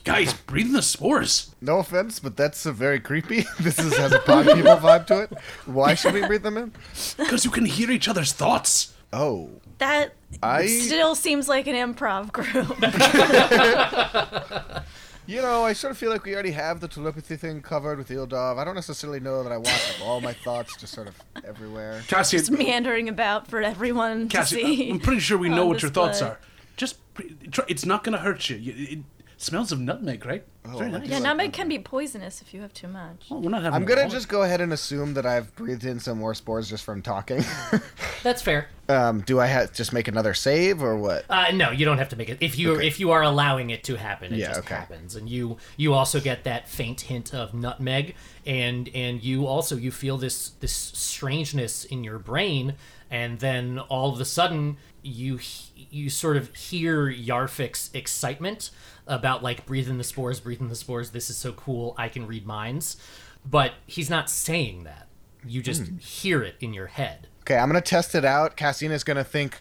[0.04, 1.54] Guys, breathe in the spores.
[1.60, 3.44] No offense, but that's uh, very creepy.
[3.60, 5.32] this is, has a pod people vibe to it.
[5.66, 6.72] Why should we breathe them in?
[7.18, 8.94] Because you can hear each other's thoughts.
[9.12, 12.68] Oh, That I- still seems like an improv group.
[15.26, 18.08] you know, I sort of feel like we already have the telepathy thing covered with
[18.08, 18.58] Ildov.
[18.58, 19.66] I don't necessarily know that I want
[19.98, 22.02] like, all my thoughts just sort of everywhere.
[22.08, 24.90] Cassie, Just meandering about for everyone to Cassie, see.
[24.90, 26.38] I'm pretty sure we know what your thoughts are.
[26.76, 28.56] Just, pre- try, it's not gonna hurt you.
[28.56, 28.98] You- It,
[29.42, 30.44] smells of nutmeg, right?
[30.64, 31.08] It's very I nice.
[31.08, 33.26] Yeah, like nutmeg can be poisonous if you have too much.
[33.28, 33.74] Well, we're not having.
[33.74, 36.84] I'm gonna just go ahead and assume that I've breathed in some more spores just
[36.84, 37.44] from talking.
[38.22, 38.68] That's fair.
[38.88, 41.24] um, do I have just make another save or what?
[41.28, 42.38] Uh, no, you don't have to make it.
[42.40, 42.86] If you Okay.
[42.86, 44.74] if you are allowing it to happen, it Yeah, just okay.
[44.76, 45.16] happens.
[45.16, 48.14] And you you also get that faint hint of nutmeg,
[48.46, 52.74] and and you also you feel this this strangeness in your brain,
[53.10, 58.70] and then all of a sudden you he- you sort of hear Yarfik's excitement
[59.06, 61.10] about like breathing the spores, breathing the spores.
[61.10, 61.94] This is so cool.
[61.98, 62.96] I can read minds,
[63.48, 65.08] but he's not saying that.
[65.46, 65.96] You just Hmm.
[65.98, 67.26] hear it in your head.
[67.40, 68.56] Okay, I'm gonna test it out.
[68.56, 69.60] Cassian's gonna think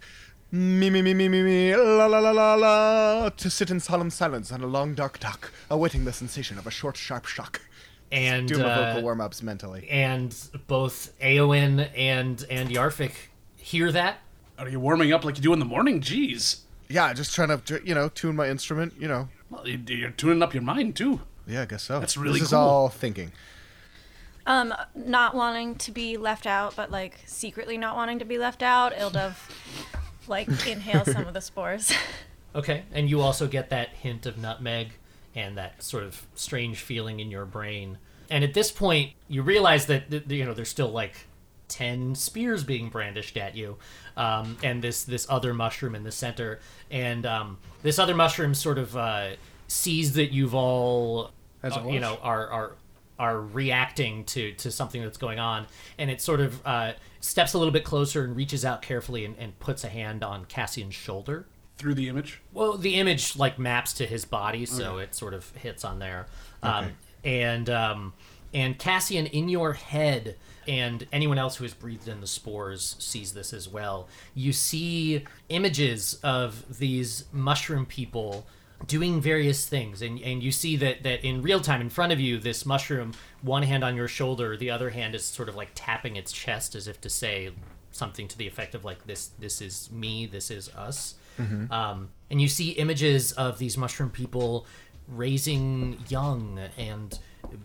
[0.51, 4.09] me me me me me me la la la la la to sit in solemn
[4.11, 7.61] silence on a long dark dock, awaiting the sensation of a short sharp shock.
[8.11, 9.87] And Do my uh, vocal warm ups mentally.
[9.89, 10.35] and
[10.67, 13.13] both Aowen and and Yarfik
[13.55, 14.17] hear that.
[14.59, 16.01] Are you warming up like you do in the morning?
[16.01, 16.59] Jeez.
[16.91, 18.93] Yeah, just trying to you know tune my instrument.
[18.99, 19.29] You know.
[19.49, 21.21] Well, you- you're tuning up your mind too.
[21.47, 21.99] Yeah, I guess so.
[21.99, 23.31] That's really This is all thinking.
[24.45, 28.63] Um, not wanting to be left out, but like secretly not wanting to be left
[28.63, 29.35] out, Ildov
[30.27, 31.93] like inhale some of the spores.
[32.53, 34.89] Okay, and you also get that hint of nutmeg
[35.33, 37.97] and that sort of strange feeling in your brain.
[38.29, 41.27] And at this point, you realize that you know there's still like
[41.71, 43.77] ten spears being brandished at you,
[44.17, 46.59] um, and this this other mushroom in the center,
[46.91, 49.29] and um, this other mushroom sort of uh,
[49.67, 51.31] sees that you've all,
[51.63, 52.71] uh, you know, are are
[53.17, 55.65] are reacting to to something that's going on,
[55.97, 59.35] and it sort of uh, steps a little bit closer and reaches out carefully and,
[59.39, 61.45] and puts a hand on Cassian's shoulder.
[61.77, 62.41] Through the image.
[62.53, 66.27] Well, the image like maps to his body, so it sort of hits on there.
[66.61, 66.91] Um,
[67.23, 68.13] and um,
[68.53, 70.35] and Cassian, in your head,
[70.71, 74.07] and anyone else who has breathed in the spores sees this as well.
[74.33, 78.47] You see images of these mushroom people
[78.87, 82.21] doing various things, and and you see that that in real time in front of
[82.21, 85.71] you, this mushroom, one hand on your shoulder, the other hand is sort of like
[85.75, 87.51] tapping its chest as if to say
[87.91, 91.15] something to the effect of like this this is me this is us
[91.71, 94.65] um, and you see images of these mushroom people
[95.09, 97.19] raising young and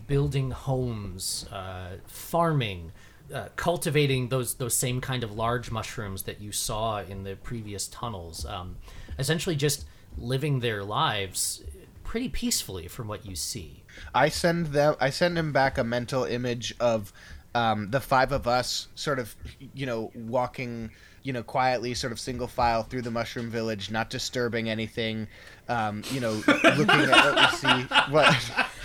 [0.07, 2.91] building homes uh, farming
[3.33, 7.87] uh, cultivating those those same kind of large mushrooms that you saw in the previous
[7.87, 8.77] tunnels um,
[9.19, 9.85] essentially just
[10.17, 11.63] living their lives
[12.03, 14.95] pretty peacefully from what you see I send them.
[14.99, 17.13] I send him back a mental image of
[17.55, 19.35] um, the five of us, sort of,
[19.73, 20.91] you know, walking,
[21.23, 25.27] you know, quietly, sort of single file through the mushroom village, not disturbing anything.
[25.67, 28.11] Um, you know, looking at what we see.
[28.11, 28.35] What?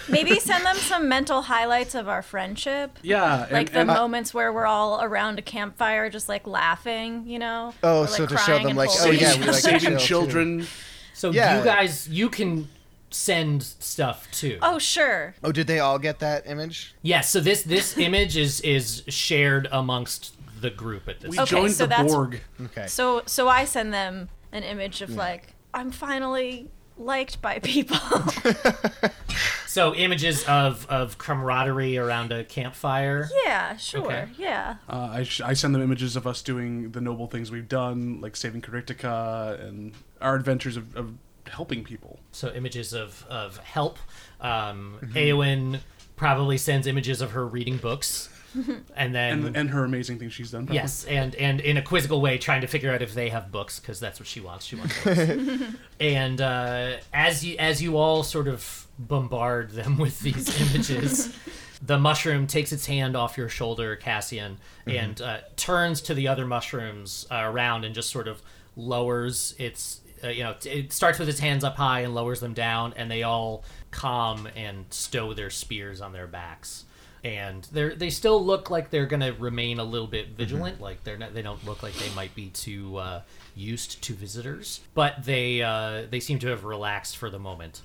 [0.08, 2.98] Maybe send them some mental highlights of our friendship.
[3.02, 3.46] Yeah.
[3.50, 7.38] Like and, the and moments where we're all around a campfire, just like laughing, you
[7.38, 7.74] know.
[7.82, 9.52] Oh, like, so to show them, like, oh, yeah, each we other.
[9.52, 10.04] like to saving chill, too.
[10.06, 10.66] children.
[11.14, 11.58] so Yeah.
[11.58, 12.68] you guys you can
[13.10, 15.34] send stuff too Oh, sure.
[15.44, 16.94] Oh, did they all get that image?
[17.02, 21.30] Yes, so this this image is is shared amongst the group at this.
[21.30, 21.52] We point.
[21.52, 22.40] Okay, joined so the that's- Borg.
[22.66, 22.86] Okay.
[22.86, 27.98] So, so I send them an image of like, I'm finally liked by people.
[29.72, 33.28] So images of of camaraderie around a campfire.
[33.44, 34.04] yeah, sure.
[34.04, 34.28] Okay.
[34.36, 34.76] Yeah.
[34.88, 38.20] Uh, I, sh- I send them images of us doing the noble things we've done,
[38.20, 41.14] like saving Caritica and our adventures of, of
[41.48, 42.20] helping people.
[42.32, 43.98] So images of of help.
[44.42, 45.80] Um, Eowyn
[46.16, 48.28] probably sends images of her reading books,
[48.94, 50.66] and then And, and her amazing things she's done.
[50.66, 50.76] probably.
[50.82, 53.80] Yes, and and in a quizzical way, trying to figure out if they have books
[53.80, 54.66] because that's what she wants.
[54.66, 55.18] She wants books.
[56.00, 61.36] and uh, as you as you all sort of bombard them with these images,
[61.84, 66.46] the mushroom takes its hand off your shoulder, Cassian, and uh, turns to the other
[66.46, 68.42] mushrooms uh, around and just sort of
[68.76, 70.00] lowers its.
[70.24, 73.10] Uh, you know, it starts with its hands up high and lowers them down, and
[73.10, 76.84] they all calm and stow their spears on their backs
[77.24, 80.80] and they they still look like they're gonna remain a little bit vigilant.
[80.80, 83.22] Like they're not, they don't look like they might be too uh,
[83.54, 87.82] used to visitors, but they uh, they seem to have relaxed for the moment.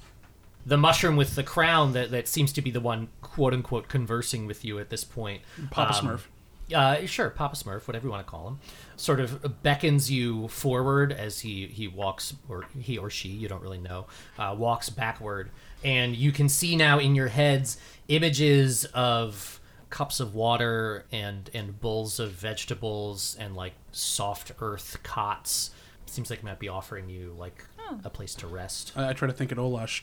[0.67, 4.45] The mushroom with the crown that, that seems to be the one quote unquote conversing
[4.45, 5.41] with you at this point.
[5.71, 6.21] Papa um, Smurf.
[6.75, 8.60] Uh, sure, Papa Smurf, whatever you want to call him,
[8.97, 13.62] sort of beckons you forward as he he walks, or he or she, you don't
[13.62, 15.49] really know, uh, walks backward,
[15.86, 17.77] and you can see now in your heads
[18.10, 25.71] images of cups of water and and bowls of vegetables and like soft earth cots.
[26.08, 27.63] Seems like it might be offering you like
[28.03, 28.91] a place to rest.
[28.97, 30.01] I, I try to think at Olash.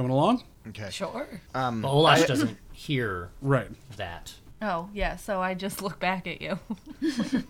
[0.00, 0.42] Coming along?
[0.68, 0.88] Okay.
[0.90, 1.26] Sure.
[1.54, 3.68] Um, but Olash I- doesn't hear Right.
[3.98, 4.32] that.
[4.62, 6.58] Oh, yeah, so I just look back at you.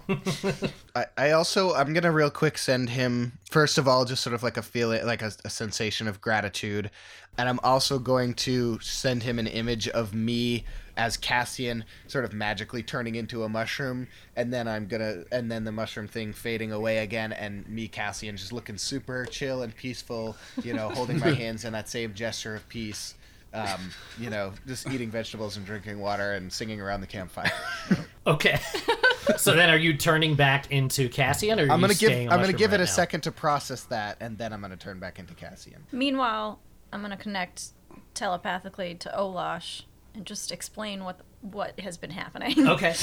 [0.97, 4.43] I, I also I'm gonna real quick send him first of all just sort of
[4.43, 6.91] like a feeling like a, a sensation of gratitude,
[7.39, 10.65] and I'm also going to send him an image of me
[11.01, 15.65] as Cassian sort of magically turning into a mushroom, and then I'm gonna and then
[15.65, 20.37] the mushroom thing fading away again, and me Cassian just looking super chill and peaceful,
[20.63, 23.15] you know, holding my hands in that same gesture of peace.
[23.55, 27.51] Um, you know, just eating vegetables and drinking water and singing around the campfire.
[28.27, 28.61] Okay.
[29.39, 32.31] so then, are you turning back into Cassian, or are I'm gonna give staying a
[32.31, 32.91] I'm gonna mushroom give it right a now?
[32.91, 35.83] second to process that, and then I'm gonna turn back into Cassian.
[35.91, 36.61] Meanwhile,
[36.93, 37.71] I'm gonna connect
[38.13, 39.83] telepathically to Olash
[40.15, 42.67] and just explain what what has been happening.
[42.69, 42.95] Okay.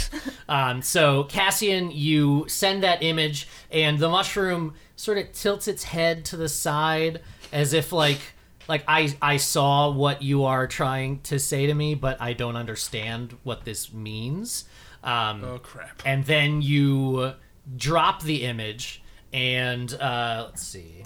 [0.48, 6.24] Um, so Cassian, you send that image, and the mushroom sort of tilts its head
[6.26, 8.20] to the side, as if like
[8.68, 12.56] like I I saw what you are trying to say to me, but I don't
[12.56, 14.66] understand what this means.
[15.04, 16.02] Um, Oh crap.
[16.06, 17.34] and then you
[17.76, 19.02] drop the image,
[19.34, 21.04] and uh, let's see.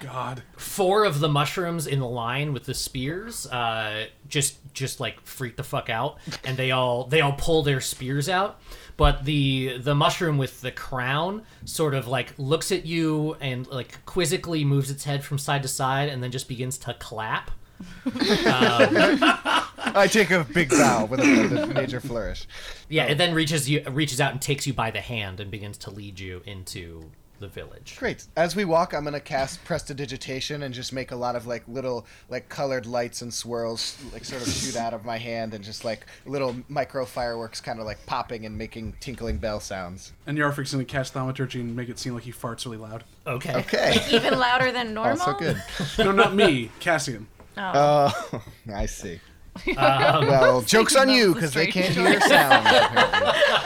[0.00, 0.42] God.
[0.56, 5.56] four of the mushrooms in the line with the spears uh, just just like freak
[5.56, 8.60] the fuck out and they all they all pull their spears out
[8.96, 14.04] but the the mushroom with the crown sort of like looks at you and like
[14.06, 17.50] quizzically moves its head from side to side and then just begins to clap
[18.06, 22.46] I take a big bow with a, with a major flourish.
[22.88, 25.78] yeah it then reaches you reaches out and takes you by the hand and begins
[25.78, 28.26] to lead you into the village Great.
[28.36, 32.06] As we walk, I'm gonna cast prestidigitation and just make a lot of like little
[32.28, 35.84] like colored lights and swirls like sort of shoot out of my hand and just
[35.84, 40.12] like little micro fireworks kind of like popping and making tinkling bell sounds.
[40.26, 43.04] And Yarfik's gonna cast thaumaturgy and make it seem like he farts really loud.
[43.26, 44.00] okay Okay.
[44.10, 45.20] Even louder than normal.
[45.20, 45.62] also good.
[45.98, 47.26] No, not me, Cassian.
[47.56, 48.42] Oh, oh
[48.74, 49.20] I see.
[49.76, 52.66] Um, well, joke's on you because they can't hear sound.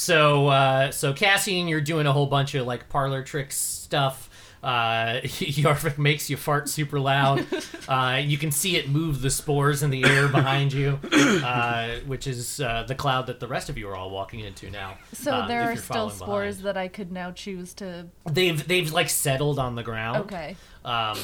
[0.00, 4.30] So, uh, so Cassian, you're doing a whole bunch of like parlor tricks stuff.
[4.62, 7.46] Uh, Yarfik makes you fart super loud.
[7.88, 12.28] Uh, you can see it move the spores in the air behind you, uh, which
[12.28, 14.96] is uh, the cloud that the rest of you are all walking into now.
[15.12, 16.76] So um, there are still spores behind.
[16.76, 18.06] that I could now choose to.
[18.30, 20.18] They've they've like settled on the ground.
[20.18, 20.54] Okay.
[20.84, 21.18] Um,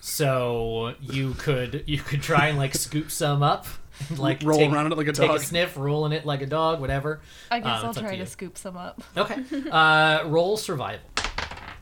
[0.00, 3.66] so you could you could try and like scoop some up,
[4.18, 5.40] like Roll take, around it like a take dog.
[5.40, 7.20] a sniff, rolling it like a dog, whatever.
[7.50, 9.02] I guess Um, I'll try to to, scoop some up.
[9.16, 9.36] Okay.
[9.70, 11.00] Uh, roll survival.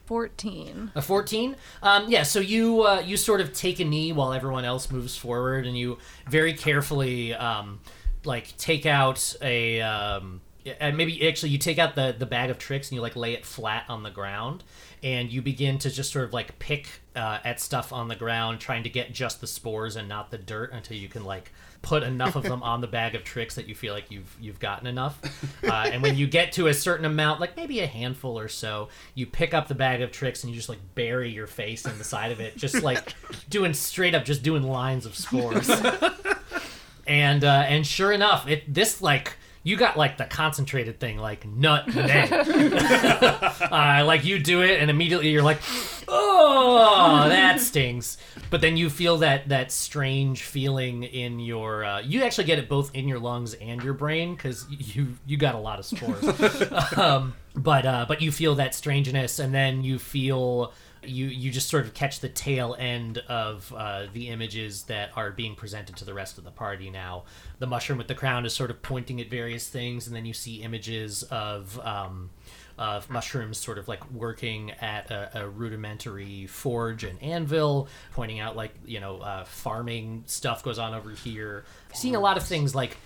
[0.07, 0.91] 14.
[0.97, 1.57] A 14?
[1.83, 5.17] Um, yeah, so you uh, you sort of take a knee while everyone else moves
[5.17, 7.79] forward, and you very carefully um,
[8.25, 10.41] like take out a um,
[10.81, 13.35] and maybe actually you take out the the bag of tricks and you like lay
[13.35, 14.65] it flat on the ground,
[15.05, 18.59] and you begin to just sort of like pick uh, at stuff on the ground,
[18.59, 22.03] trying to get just the spores and not the dirt until you can like put
[22.03, 24.87] enough of them on the bag of tricks that you feel like you've you've gotten
[24.87, 25.21] enough.
[25.62, 28.88] Uh, and when you get to a certain amount, like maybe a handful or so,
[29.14, 31.97] you pick up the bag of tricks and you just like bury your face in
[31.99, 33.14] the side of it, just like
[33.51, 35.71] doing straight up, just doing lines of scores.
[37.07, 39.37] and uh, and sure enough, it this like.
[39.62, 42.29] You got like the concentrated thing, like nut nay.
[42.31, 45.61] uh, like you do it, and immediately you're like,
[46.09, 48.16] "Oh, that stings."
[48.49, 51.85] But then you feel that that strange feeling in your.
[51.85, 55.37] Uh, you actually get it both in your lungs and your brain because you you
[55.37, 56.25] got a lot of spores.
[56.96, 61.69] um, but uh, but you feel that strangeness, and then you feel you you just
[61.69, 66.05] sort of catch the tail end of uh, the images that are being presented to
[66.05, 67.25] the rest of the party now.
[67.59, 70.35] The mushroom with the crown is sort of pointing at various things, and then you
[70.35, 71.79] see images of.
[71.85, 72.31] Um,
[72.79, 78.57] of mushrooms sort of like working at a, a rudimentary forge and anvil, pointing out
[78.57, 81.65] like, you know, uh, farming stuff goes on over here.
[81.93, 82.97] Seeing a lot of things like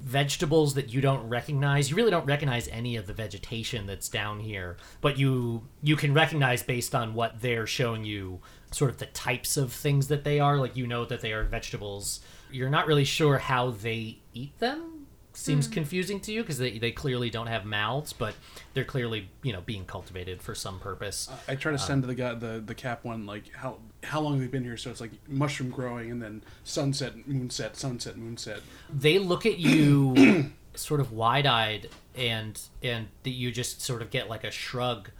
[0.00, 1.90] vegetables that you don't recognize.
[1.90, 6.14] You really don't recognize any of the vegetation that's down here, but you you can
[6.14, 8.40] recognize based on what they're showing you
[8.70, 10.58] sort of the types of things that they are.
[10.58, 12.20] Like you know that they are vegetables.
[12.50, 15.02] You're not really sure how they eat them
[15.34, 15.72] seems hmm.
[15.72, 18.34] confusing to you because they, they clearly don't have mouths, but
[18.74, 21.28] they're clearly you know being cultivated for some purpose.
[21.48, 24.20] I try to um, send to the guy the the cap one like how how
[24.20, 24.76] long they've they been here?
[24.76, 28.60] So it's like mushroom growing and then sunset, moonset, sunset, moonset.
[28.92, 34.10] They look at you sort of wide eyed, and and that you just sort of
[34.10, 35.10] get like a shrug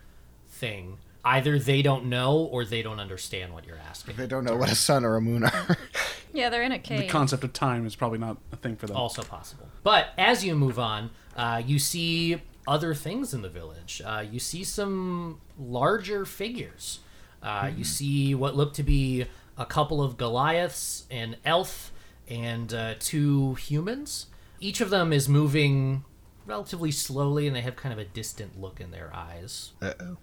[0.48, 0.98] thing.
[1.24, 4.16] Either they don't know or they don't understand what you're asking.
[4.16, 5.76] They don't know what a sun or a moon are.
[6.34, 7.00] Yeah, they're in a cave.
[7.00, 8.96] The concept of time is probably not a thing for them.
[8.96, 9.68] also possible.
[9.82, 14.00] But as you move on, uh, you see other things in the village.
[14.02, 17.00] Uh, you see some larger figures.
[17.42, 19.26] Uh, You see what look to be
[19.58, 21.92] a couple of Goliaths, an elf,
[22.28, 24.26] and uh, two humans.
[24.60, 26.04] Each of them is moving
[26.46, 29.72] relatively slowly, and they have kind of a distant look in their eyes.
[29.82, 30.16] Uh oh.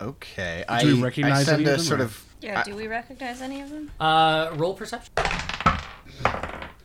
[0.00, 0.64] Okay.
[0.68, 2.24] Do I, we recognize I send any of a them, sort or- of.
[2.40, 3.90] yeah, do we recognize any of them?
[3.98, 5.12] Uh, roll perception.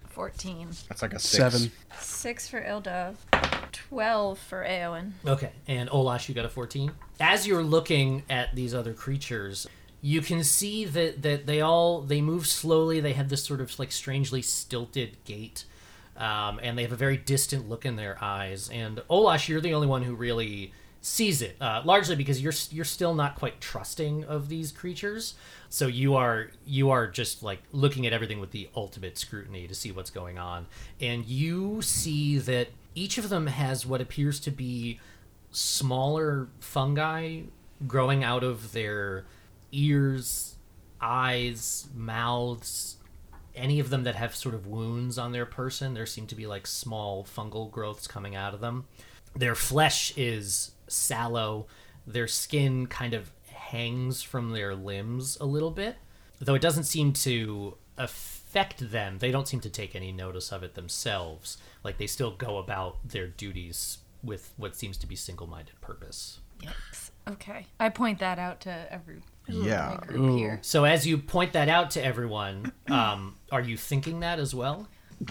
[0.10, 0.68] 14.
[0.90, 1.38] That's like a six.
[1.54, 1.72] Seven.
[2.00, 3.16] Six for Ildov,
[3.92, 5.12] twelve for Aowen.
[5.28, 6.94] Okay, and Olash, you got a 14.
[7.20, 9.68] As you're looking at these other creatures,
[10.02, 13.02] you can see that, that they all they move slowly.
[13.02, 15.66] They have this sort of like strangely stilted gait,
[16.16, 18.70] um, and they have a very distant look in their eyes.
[18.70, 20.72] And Olash, you're the only one who really
[21.02, 25.34] sees it, uh, largely because you're you're still not quite trusting of these creatures.
[25.68, 29.76] So you are you are just like looking at everything with the ultimate scrutiny to
[29.76, 30.68] see what's going on,
[31.02, 35.00] and you see that each of them has what appears to be
[35.52, 37.42] smaller fungi
[37.88, 39.26] growing out of their
[39.72, 40.56] ears,
[41.00, 42.98] eyes, mouths,
[43.56, 45.94] any of them that have sort of wounds on their person.
[45.94, 48.86] There seem to be like small fungal growths coming out of them.
[49.36, 51.68] Their flesh is sallow.
[52.06, 55.96] Their skin kind of hangs from their limbs a little bit,
[56.40, 59.20] though it doesn't seem to affect them.
[59.20, 61.58] They don't seem to take any notice of it themselves.
[61.84, 66.40] Like they still go about their duties with what seems to be single-minded purpose.
[66.62, 67.10] Yikes.
[67.28, 67.66] Okay.
[67.80, 69.98] I point that out to every Yeah.
[70.00, 70.60] my group here.
[70.62, 74.88] So as you point that out to everyone, um, are you thinking that as well?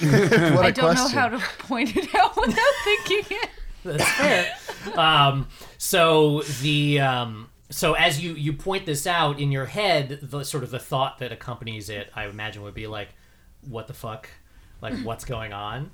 [0.00, 3.50] What a I don't know how to point it out without thinking it.
[3.84, 4.54] That's fair.
[4.98, 5.48] um,
[5.78, 10.64] so the um, so as you you point this out in your head, the sort
[10.64, 13.08] of the thought that accompanies it, I imagine, would be like,
[13.60, 14.28] "What the fuck?
[14.82, 15.90] Like, what's going on?"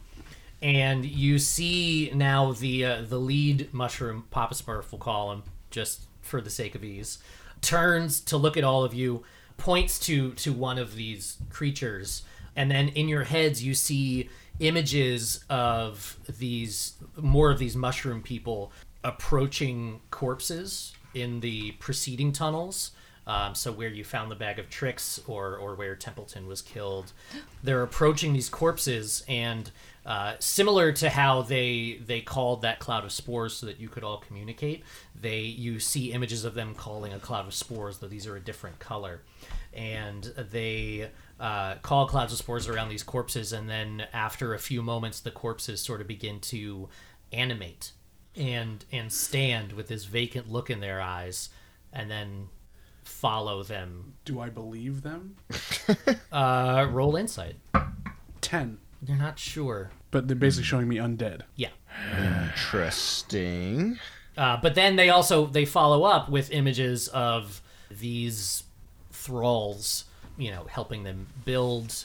[0.61, 6.07] And you see now the uh, the lead mushroom, Papa Smurf, we'll call him, just
[6.20, 7.18] for the sake of ease,
[7.61, 9.22] turns to look at all of you,
[9.57, 12.22] points to to one of these creatures,
[12.57, 14.28] and then in your heads you see
[14.61, 18.72] images of these more of these mushroom people
[19.05, 22.91] approaching corpses in the preceding tunnels.
[23.29, 27.12] Um, so where you found the bag of tricks, or or where Templeton was killed,
[27.62, 29.70] they're approaching these corpses, and
[30.07, 34.03] uh, similar to how they they called that cloud of spores so that you could
[34.03, 34.83] all communicate,
[35.14, 38.41] they you see images of them calling a cloud of spores, though these are a
[38.41, 39.20] different color,
[39.74, 44.81] and they uh, call clouds of spores around these corpses, and then after a few
[44.81, 46.89] moments, the corpses sort of begin to
[47.31, 47.93] animate
[48.35, 51.51] and and stand with this vacant look in their eyes,
[51.93, 52.49] and then
[53.09, 54.14] follow them.
[54.24, 55.36] Do I believe them?
[56.30, 57.56] Uh, roll insight.
[58.42, 58.78] Ten.
[59.06, 59.90] You're not sure.
[60.11, 61.42] But they're basically showing me undead.
[61.56, 61.70] Yeah.
[62.16, 63.98] Interesting.
[64.36, 68.64] Uh, but then they also they follow up with images of these
[69.11, 70.04] thralls,
[70.36, 72.04] you know, helping them build,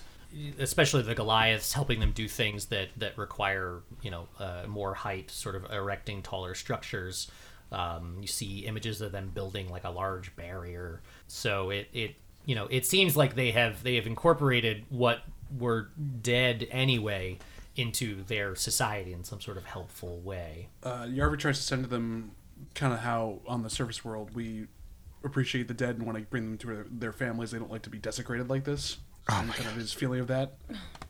[0.57, 5.29] especially the Goliaths, helping them do things that that require you know uh, more height,
[5.29, 7.29] sort of erecting taller structures.
[7.71, 11.01] Um, you see images of them building like a large barrier.
[11.27, 15.21] So it it you know it seems like they have they have incorporated what
[15.57, 15.89] were
[16.21, 17.39] dead anyway
[17.75, 20.69] into their society in some sort of helpful way.
[20.83, 22.31] Uh, Yarvi tries to send to them
[22.75, 24.67] kind of how on the surface world we
[25.23, 27.51] appreciate the dead and want to bring them to their, their families.
[27.51, 28.97] They don't like to be desecrated like this.
[29.29, 30.53] and kind of his feeling of that.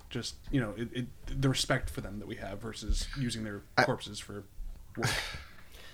[0.10, 3.64] Just you know, it, it, the respect for them that we have versus using their
[3.82, 4.43] corpses for
[4.97, 5.10] work.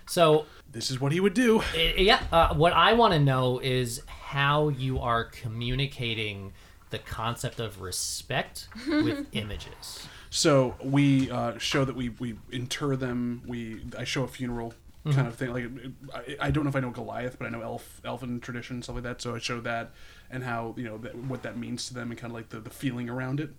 [0.10, 1.62] So This is what he would do.
[1.74, 6.54] I- yeah uh, what i want to know is how you are communicating
[6.90, 13.42] the concept of respect with images So we uh, show that we, we inter them.
[13.48, 14.74] We I show a funeral
[15.16, 15.52] kind of thing.
[15.54, 15.66] Like
[16.14, 18.96] I, I don't know if I know Goliath, but I know elf elfin tradition stuff
[18.96, 19.22] like that.
[19.24, 19.92] So I show that
[20.30, 22.60] and how you know that, what that means to them and kind of like the,
[22.60, 23.50] the feeling around it.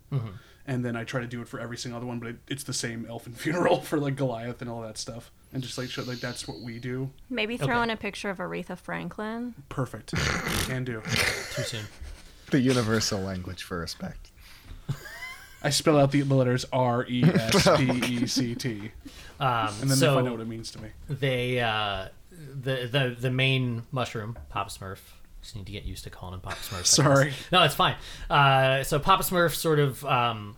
[0.67, 2.63] And then I try to do it for every single other one, but it, it's
[2.65, 5.31] the same elfin funeral for like Goliath and all that stuff.
[5.53, 7.11] And just like show like that's what we do.
[7.29, 7.83] Maybe throw Okay.
[7.85, 9.55] in a picture of Aretha Franklin.
[9.69, 10.15] Perfect.
[10.67, 11.03] Can do.
[11.55, 11.85] too soon
[12.51, 14.31] The universal language for respect.
[15.63, 18.93] I spell out the letters R E S P E C T,
[19.41, 20.89] Um, and then so they find out what it means to me.
[21.09, 24.99] they uh, the the the main mushroom, Pop Smurf.
[25.43, 26.87] Just need to get used to calling him Papa Smurf.
[26.87, 27.33] Sorry.
[27.51, 27.97] No, it's fine.
[28.29, 30.57] Uh, so Papa Smurf sort of um,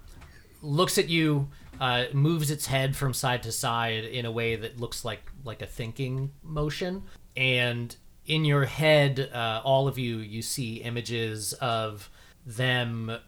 [0.61, 1.49] looks at you,
[1.81, 5.63] uh, moves its head from side to side in a way that looks like like
[5.63, 7.05] a thinking motion,
[7.37, 7.95] and
[8.27, 12.11] in your head, uh, all of you, you see images of
[12.45, 13.19] them.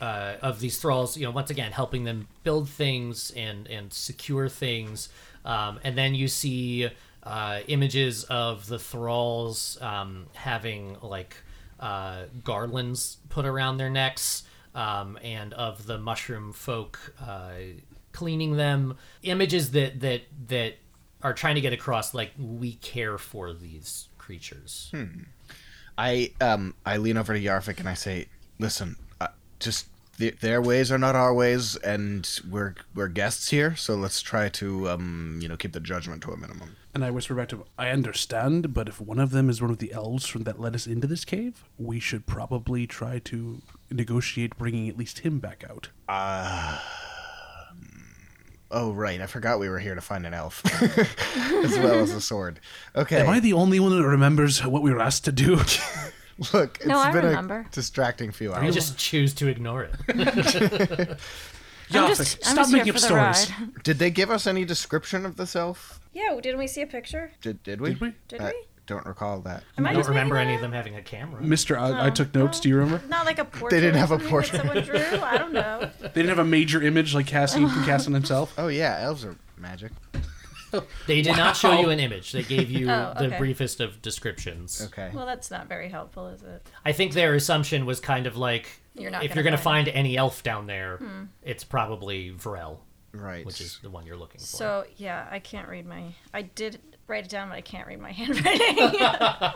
[0.00, 4.48] Uh, of these thralls, you know, once again helping them build things and and secure
[4.48, 5.08] things,
[5.44, 6.90] um, and then you see
[7.24, 11.36] uh, images of the thralls um, having like
[11.80, 14.44] uh, garlands put around their necks,
[14.74, 17.52] um, and of the mushroom folk uh,
[18.12, 18.96] cleaning them.
[19.22, 20.74] Images that that that
[21.22, 24.92] are trying to get across like we care for these creatures.
[25.96, 29.28] I um I lean over to Yarfik and I say, "Listen, uh,
[29.60, 29.86] just
[30.18, 34.48] th- their ways are not our ways, and we're we're guests here, so let's try
[34.50, 37.56] to um you know keep the judgment to a minimum." And I whisper back to
[37.56, 40.60] him, I understand, but if one of them is one of the elves from that
[40.60, 45.40] led us into this cave, we should probably try to negotiate bringing at least him
[45.40, 45.88] back out.
[48.70, 50.62] Oh right, I forgot we were here to find an elf,
[51.36, 52.60] as well as a sword.
[52.96, 55.58] Okay, Am I the only one that remembers what we were asked to do?
[56.52, 57.66] look, it's No, I been remember.
[57.68, 58.60] a distracting few hours.
[58.62, 58.74] You hours.
[58.74, 59.94] just choose to ignore it.
[61.92, 63.50] I'm just, stop just making up stories.
[63.50, 63.82] ride.
[63.84, 66.00] Did they give us any description of the elf?
[66.12, 67.32] Yeah, didn't we see a picture?
[67.40, 67.90] Did did we?
[67.90, 68.12] Did we?
[68.28, 68.52] Did we?
[68.86, 69.62] don't recall that.
[69.78, 71.40] Am I I don't remember any of them having a camera.
[71.42, 72.60] Mister, I, I took notes.
[72.60, 73.06] Do you remember?
[73.08, 73.70] Not like a portrait.
[73.70, 74.62] They didn't have a portrait.
[74.62, 75.20] That someone drew.
[75.22, 75.90] I don't know.
[76.00, 78.54] They didn't have a major image like Cassian can cast himself.
[78.58, 79.92] Oh yeah, elves are magic.
[81.06, 82.32] They did not show you an image.
[82.32, 83.38] They gave you Oh, the okay.
[83.38, 84.82] briefest of descriptions.
[84.86, 85.10] Okay.
[85.14, 86.66] Well, that's not very helpful, is it?
[86.84, 89.62] I think their assumption was kind of like You're not if gonna you're going to
[89.62, 91.00] find find any elf down there,
[91.42, 92.78] it's probably Vrel,
[93.12, 93.44] right.
[93.44, 94.46] which is the one you're looking for.
[94.46, 96.14] So yeah, I can't read my.
[96.32, 98.78] I did write it down, but I can't read my handwriting.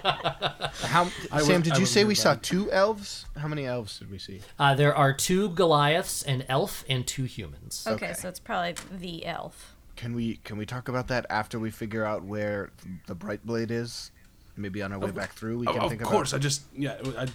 [0.03, 2.43] How, I Sam, would- did I you would say read we saw that.
[2.43, 3.27] two elves?
[3.37, 4.41] How many elves did we see?
[4.59, 7.85] Uh, there are two Goliaths, an elf, and two humans.
[7.87, 8.14] okay, Okay.
[8.14, 9.75] so it's probably the elf.
[9.99, 12.70] Can we can we talk about that after we figure out where
[13.09, 14.12] the bright blade is?
[14.57, 16.99] Maybe on our way back through, we Of, can of think course, I just yeah,
[17.18, 17.26] I,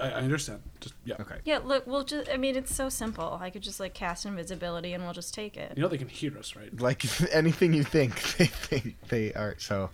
[0.00, 0.60] I, I understand.
[0.80, 1.14] Just yeah.
[1.20, 1.36] Okay.
[1.44, 2.28] Yeah, look, we'll just.
[2.28, 3.38] I mean, it's so simple.
[3.40, 5.74] I could just like cast invisibility, and we'll just take it.
[5.76, 6.76] You know they can hear us, right?
[6.80, 9.54] Like anything you think, they think they are.
[9.58, 9.90] So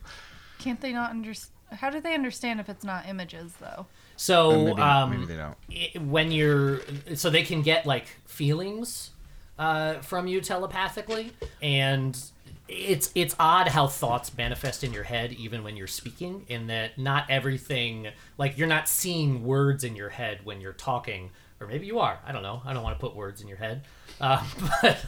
[0.59, 1.53] Can't they not understand?
[1.73, 3.85] How do they understand if it's not images, though?
[4.17, 5.57] So maybe, um, maybe they don't.
[5.71, 6.81] i when you're
[7.17, 9.11] so they can get like feelings
[9.59, 11.33] uh, from you telepathically.
[11.63, 12.19] And
[12.67, 16.97] it's it's odd how thoughts manifest in your head even when you're speaking in that
[16.99, 21.31] not everything like you're not seeing words in your head when you're talking.
[21.61, 22.19] Or maybe you are.
[22.27, 22.61] I don't know.
[22.65, 23.83] I don't want to put words in your head.
[24.21, 24.45] Uh,
[24.83, 25.07] but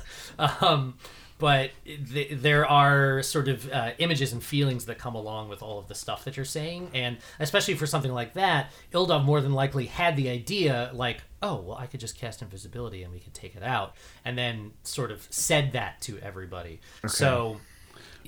[0.62, 0.94] um,
[1.38, 5.78] but th- there are sort of uh, images and feelings that come along with all
[5.78, 6.90] of the stuff that you're saying.
[6.94, 11.56] And especially for something like that ildov more than likely had the idea like oh
[11.60, 15.10] well i could just cast invisibility and we could take it out and then sort
[15.10, 16.80] of said that to everybody.
[17.08, 17.60] So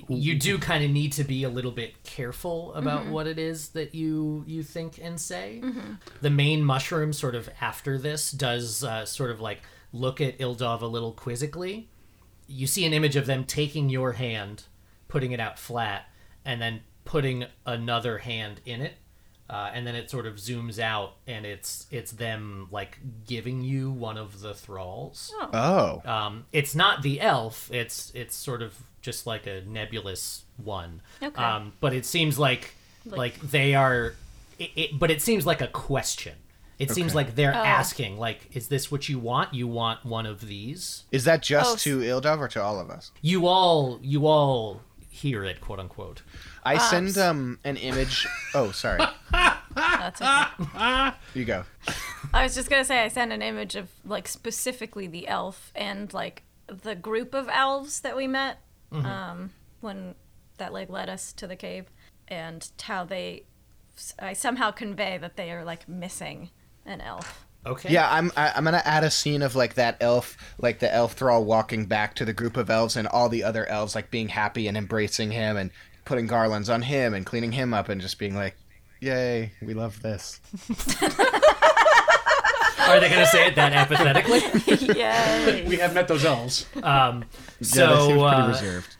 [0.07, 3.69] you do kind of need to be a little bit careful about what it is
[3.69, 5.61] that you you think and say.
[6.21, 10.81] The main mushroom, sort of after this, does uh, sort of like look at Ildov
[10.81, 11.89] a little quizzically.
[12.49, 14.63] You see an image of them taking your hand,
[15.07, 16.09] putting it out flat,
[16.43, 18.95] and then putting another hand in it.
[19.49, 23.89] Uh, and then it sort of zooms out, and it's it's them like giving you
[23.89, 25.33] one of the thralls.
[25.39, 27.71] Oh, Um, it's not the elf.
[27.71, 31.01] It's it's sort of just like a nebulous one.
[31.23, 31.41] Okay.
[31.41, 32.75] Um, but it seems like
[33.05, 34.13] like, Like- they are.
[34.59, 36.33] It, it, but it seems like a question.
[36.79, 37.57] It seems like they're Oh.
[37.63, 39.53] asking, like, is this what you want?
[39.53, 41.03] You want one of these?
[41.11, 43.11] is that just Oh, to Ildov or to all of us?
[43.21, 46.21] You all, you all hear it, quote unquote.
[46.63, 48.27] I send um an image.
[48.53, 49.03] Oh, sorry.
[49.75, 51.11] That's okay.
[51.33, 51.63] You go.
[52.33, 56.13] I was just gonna say I sent an image of like specifically the elf and
[56.13, 58.59] like the group of elves that we met
[58.91, 59.51] um,
[59.81, 60.15] when
[60.57, 61.85] that like led us to the cave,
[62.27, 63.43] and how they.
[64.19, 66.49] I somehow convey that they are like missing
[66.89, 67.45] an elf.
[67.65, 67.91] Okay.
[67.91, 71.13] Yeah, I'm I, I'm gonna add a scene of like that elf, like the elf
[71.13, 74.29] thrall walking back to the group of elves, and all the other elves like being
[74.29, 75.71] happy and embracing him and
[76.05, 78.55] putting garlands on him and cleaning him up and just being like,
[79.01, 80.39] "Yay, we love this."
[82.87, 84.39] Are they going to say it that apathetically?
[84.99, 85.63] Yay!
[85.67, 86.65] We have met those elves.
[86.75, 87.19] Um, yeah,
[87.59, 88.95] that seems so pretty uh, reserved.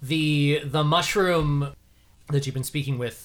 [0.00, 1.74] the the mushroom
[2.30, 3.23] that you've been speaking with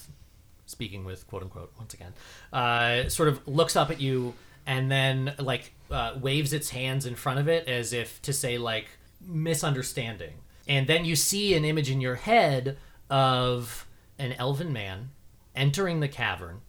[0.70, 2.14] speaking with quote unquote once again
[2.54, 4.34] uh, sort of looks up at you
[4.66, 8.58] and then like uh, waves its hands in front of it as if to say
[8.60, 8.88] like
[9.20, 10.34] misunderstanding.
[10.68, 12.78] And then you see an image in your head
[13.10, 13.88] of
[14.20, 15.10] an elven man
[15.56, 16.62] entering the cavern.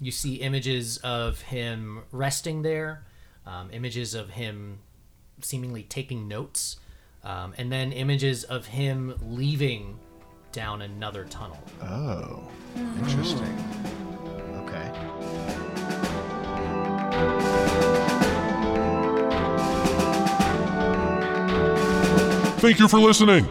[0.00, 3.04] You see images of him resting there,
[3.46, 4.80] um, images of him
[5.40, 6.78] seemingly taking notes,
[7.22, 10.00] um, and then images of him leaving
[10.54, 11.58] down another tunnel.
[11.82, 13.04] Oh, hmm.
[13.04, 13.42] interesting.
[14.62, 14.88] Okay.
[22.60, 23.46] Thank you for listening.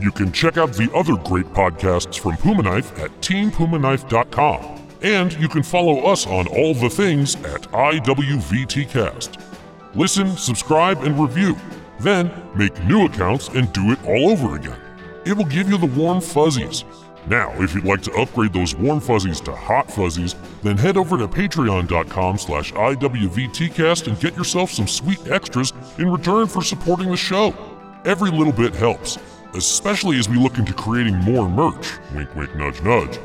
[0.00, 4.88] You can check out the other great podcasts from Puma Knife at teampumaknife.com.
[5.00, 9.40] And you can follow us on all the things at IWVTcast.
[9.94, 11.56] Listen, subscribe, and review.
[12.00, 14.87] Then make new accounts and do it all over again.
[15.28, 16.86] It will give you the warm fuzzies.
[17.26, 21.18] Now, if you'd like to upgrade those warm fuzzies to hot fuzzies, then head over
[21.18, 27.16] to patreon.com slash IWVTcast and get yourself some sweet extras in return for supporting the
[27.18, 27.54] show.
[28.06, 29.18] Every little bit helps,
[29.52, 31.90] especially as we look into creating more merch.
[32.14, 33.18] Wink, wink, nudge, nudge.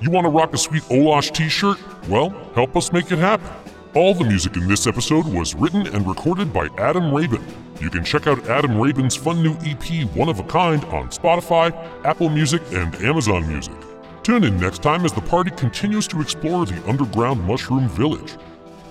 [0.00, 1.76] You want to rock a sweet Olash t shirt?
[2.08, 3.50] Well, help us make it happen.
[3.92, 7.44] All the music in this episode was written and recorded by Adam Rabin.
[7.80, 11.74] You can check out Adam Rabin's fun new EP, One of a Kind, on Spotify,
[12.04, 13.74] Apple Music, and Amazon Music.
[14.22, 18.36] Tune in next time as the party continues to explore the underground mushroom village.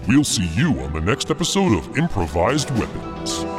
[0.05, 3.58] We'll see you on the next episode of Improvised Weapons.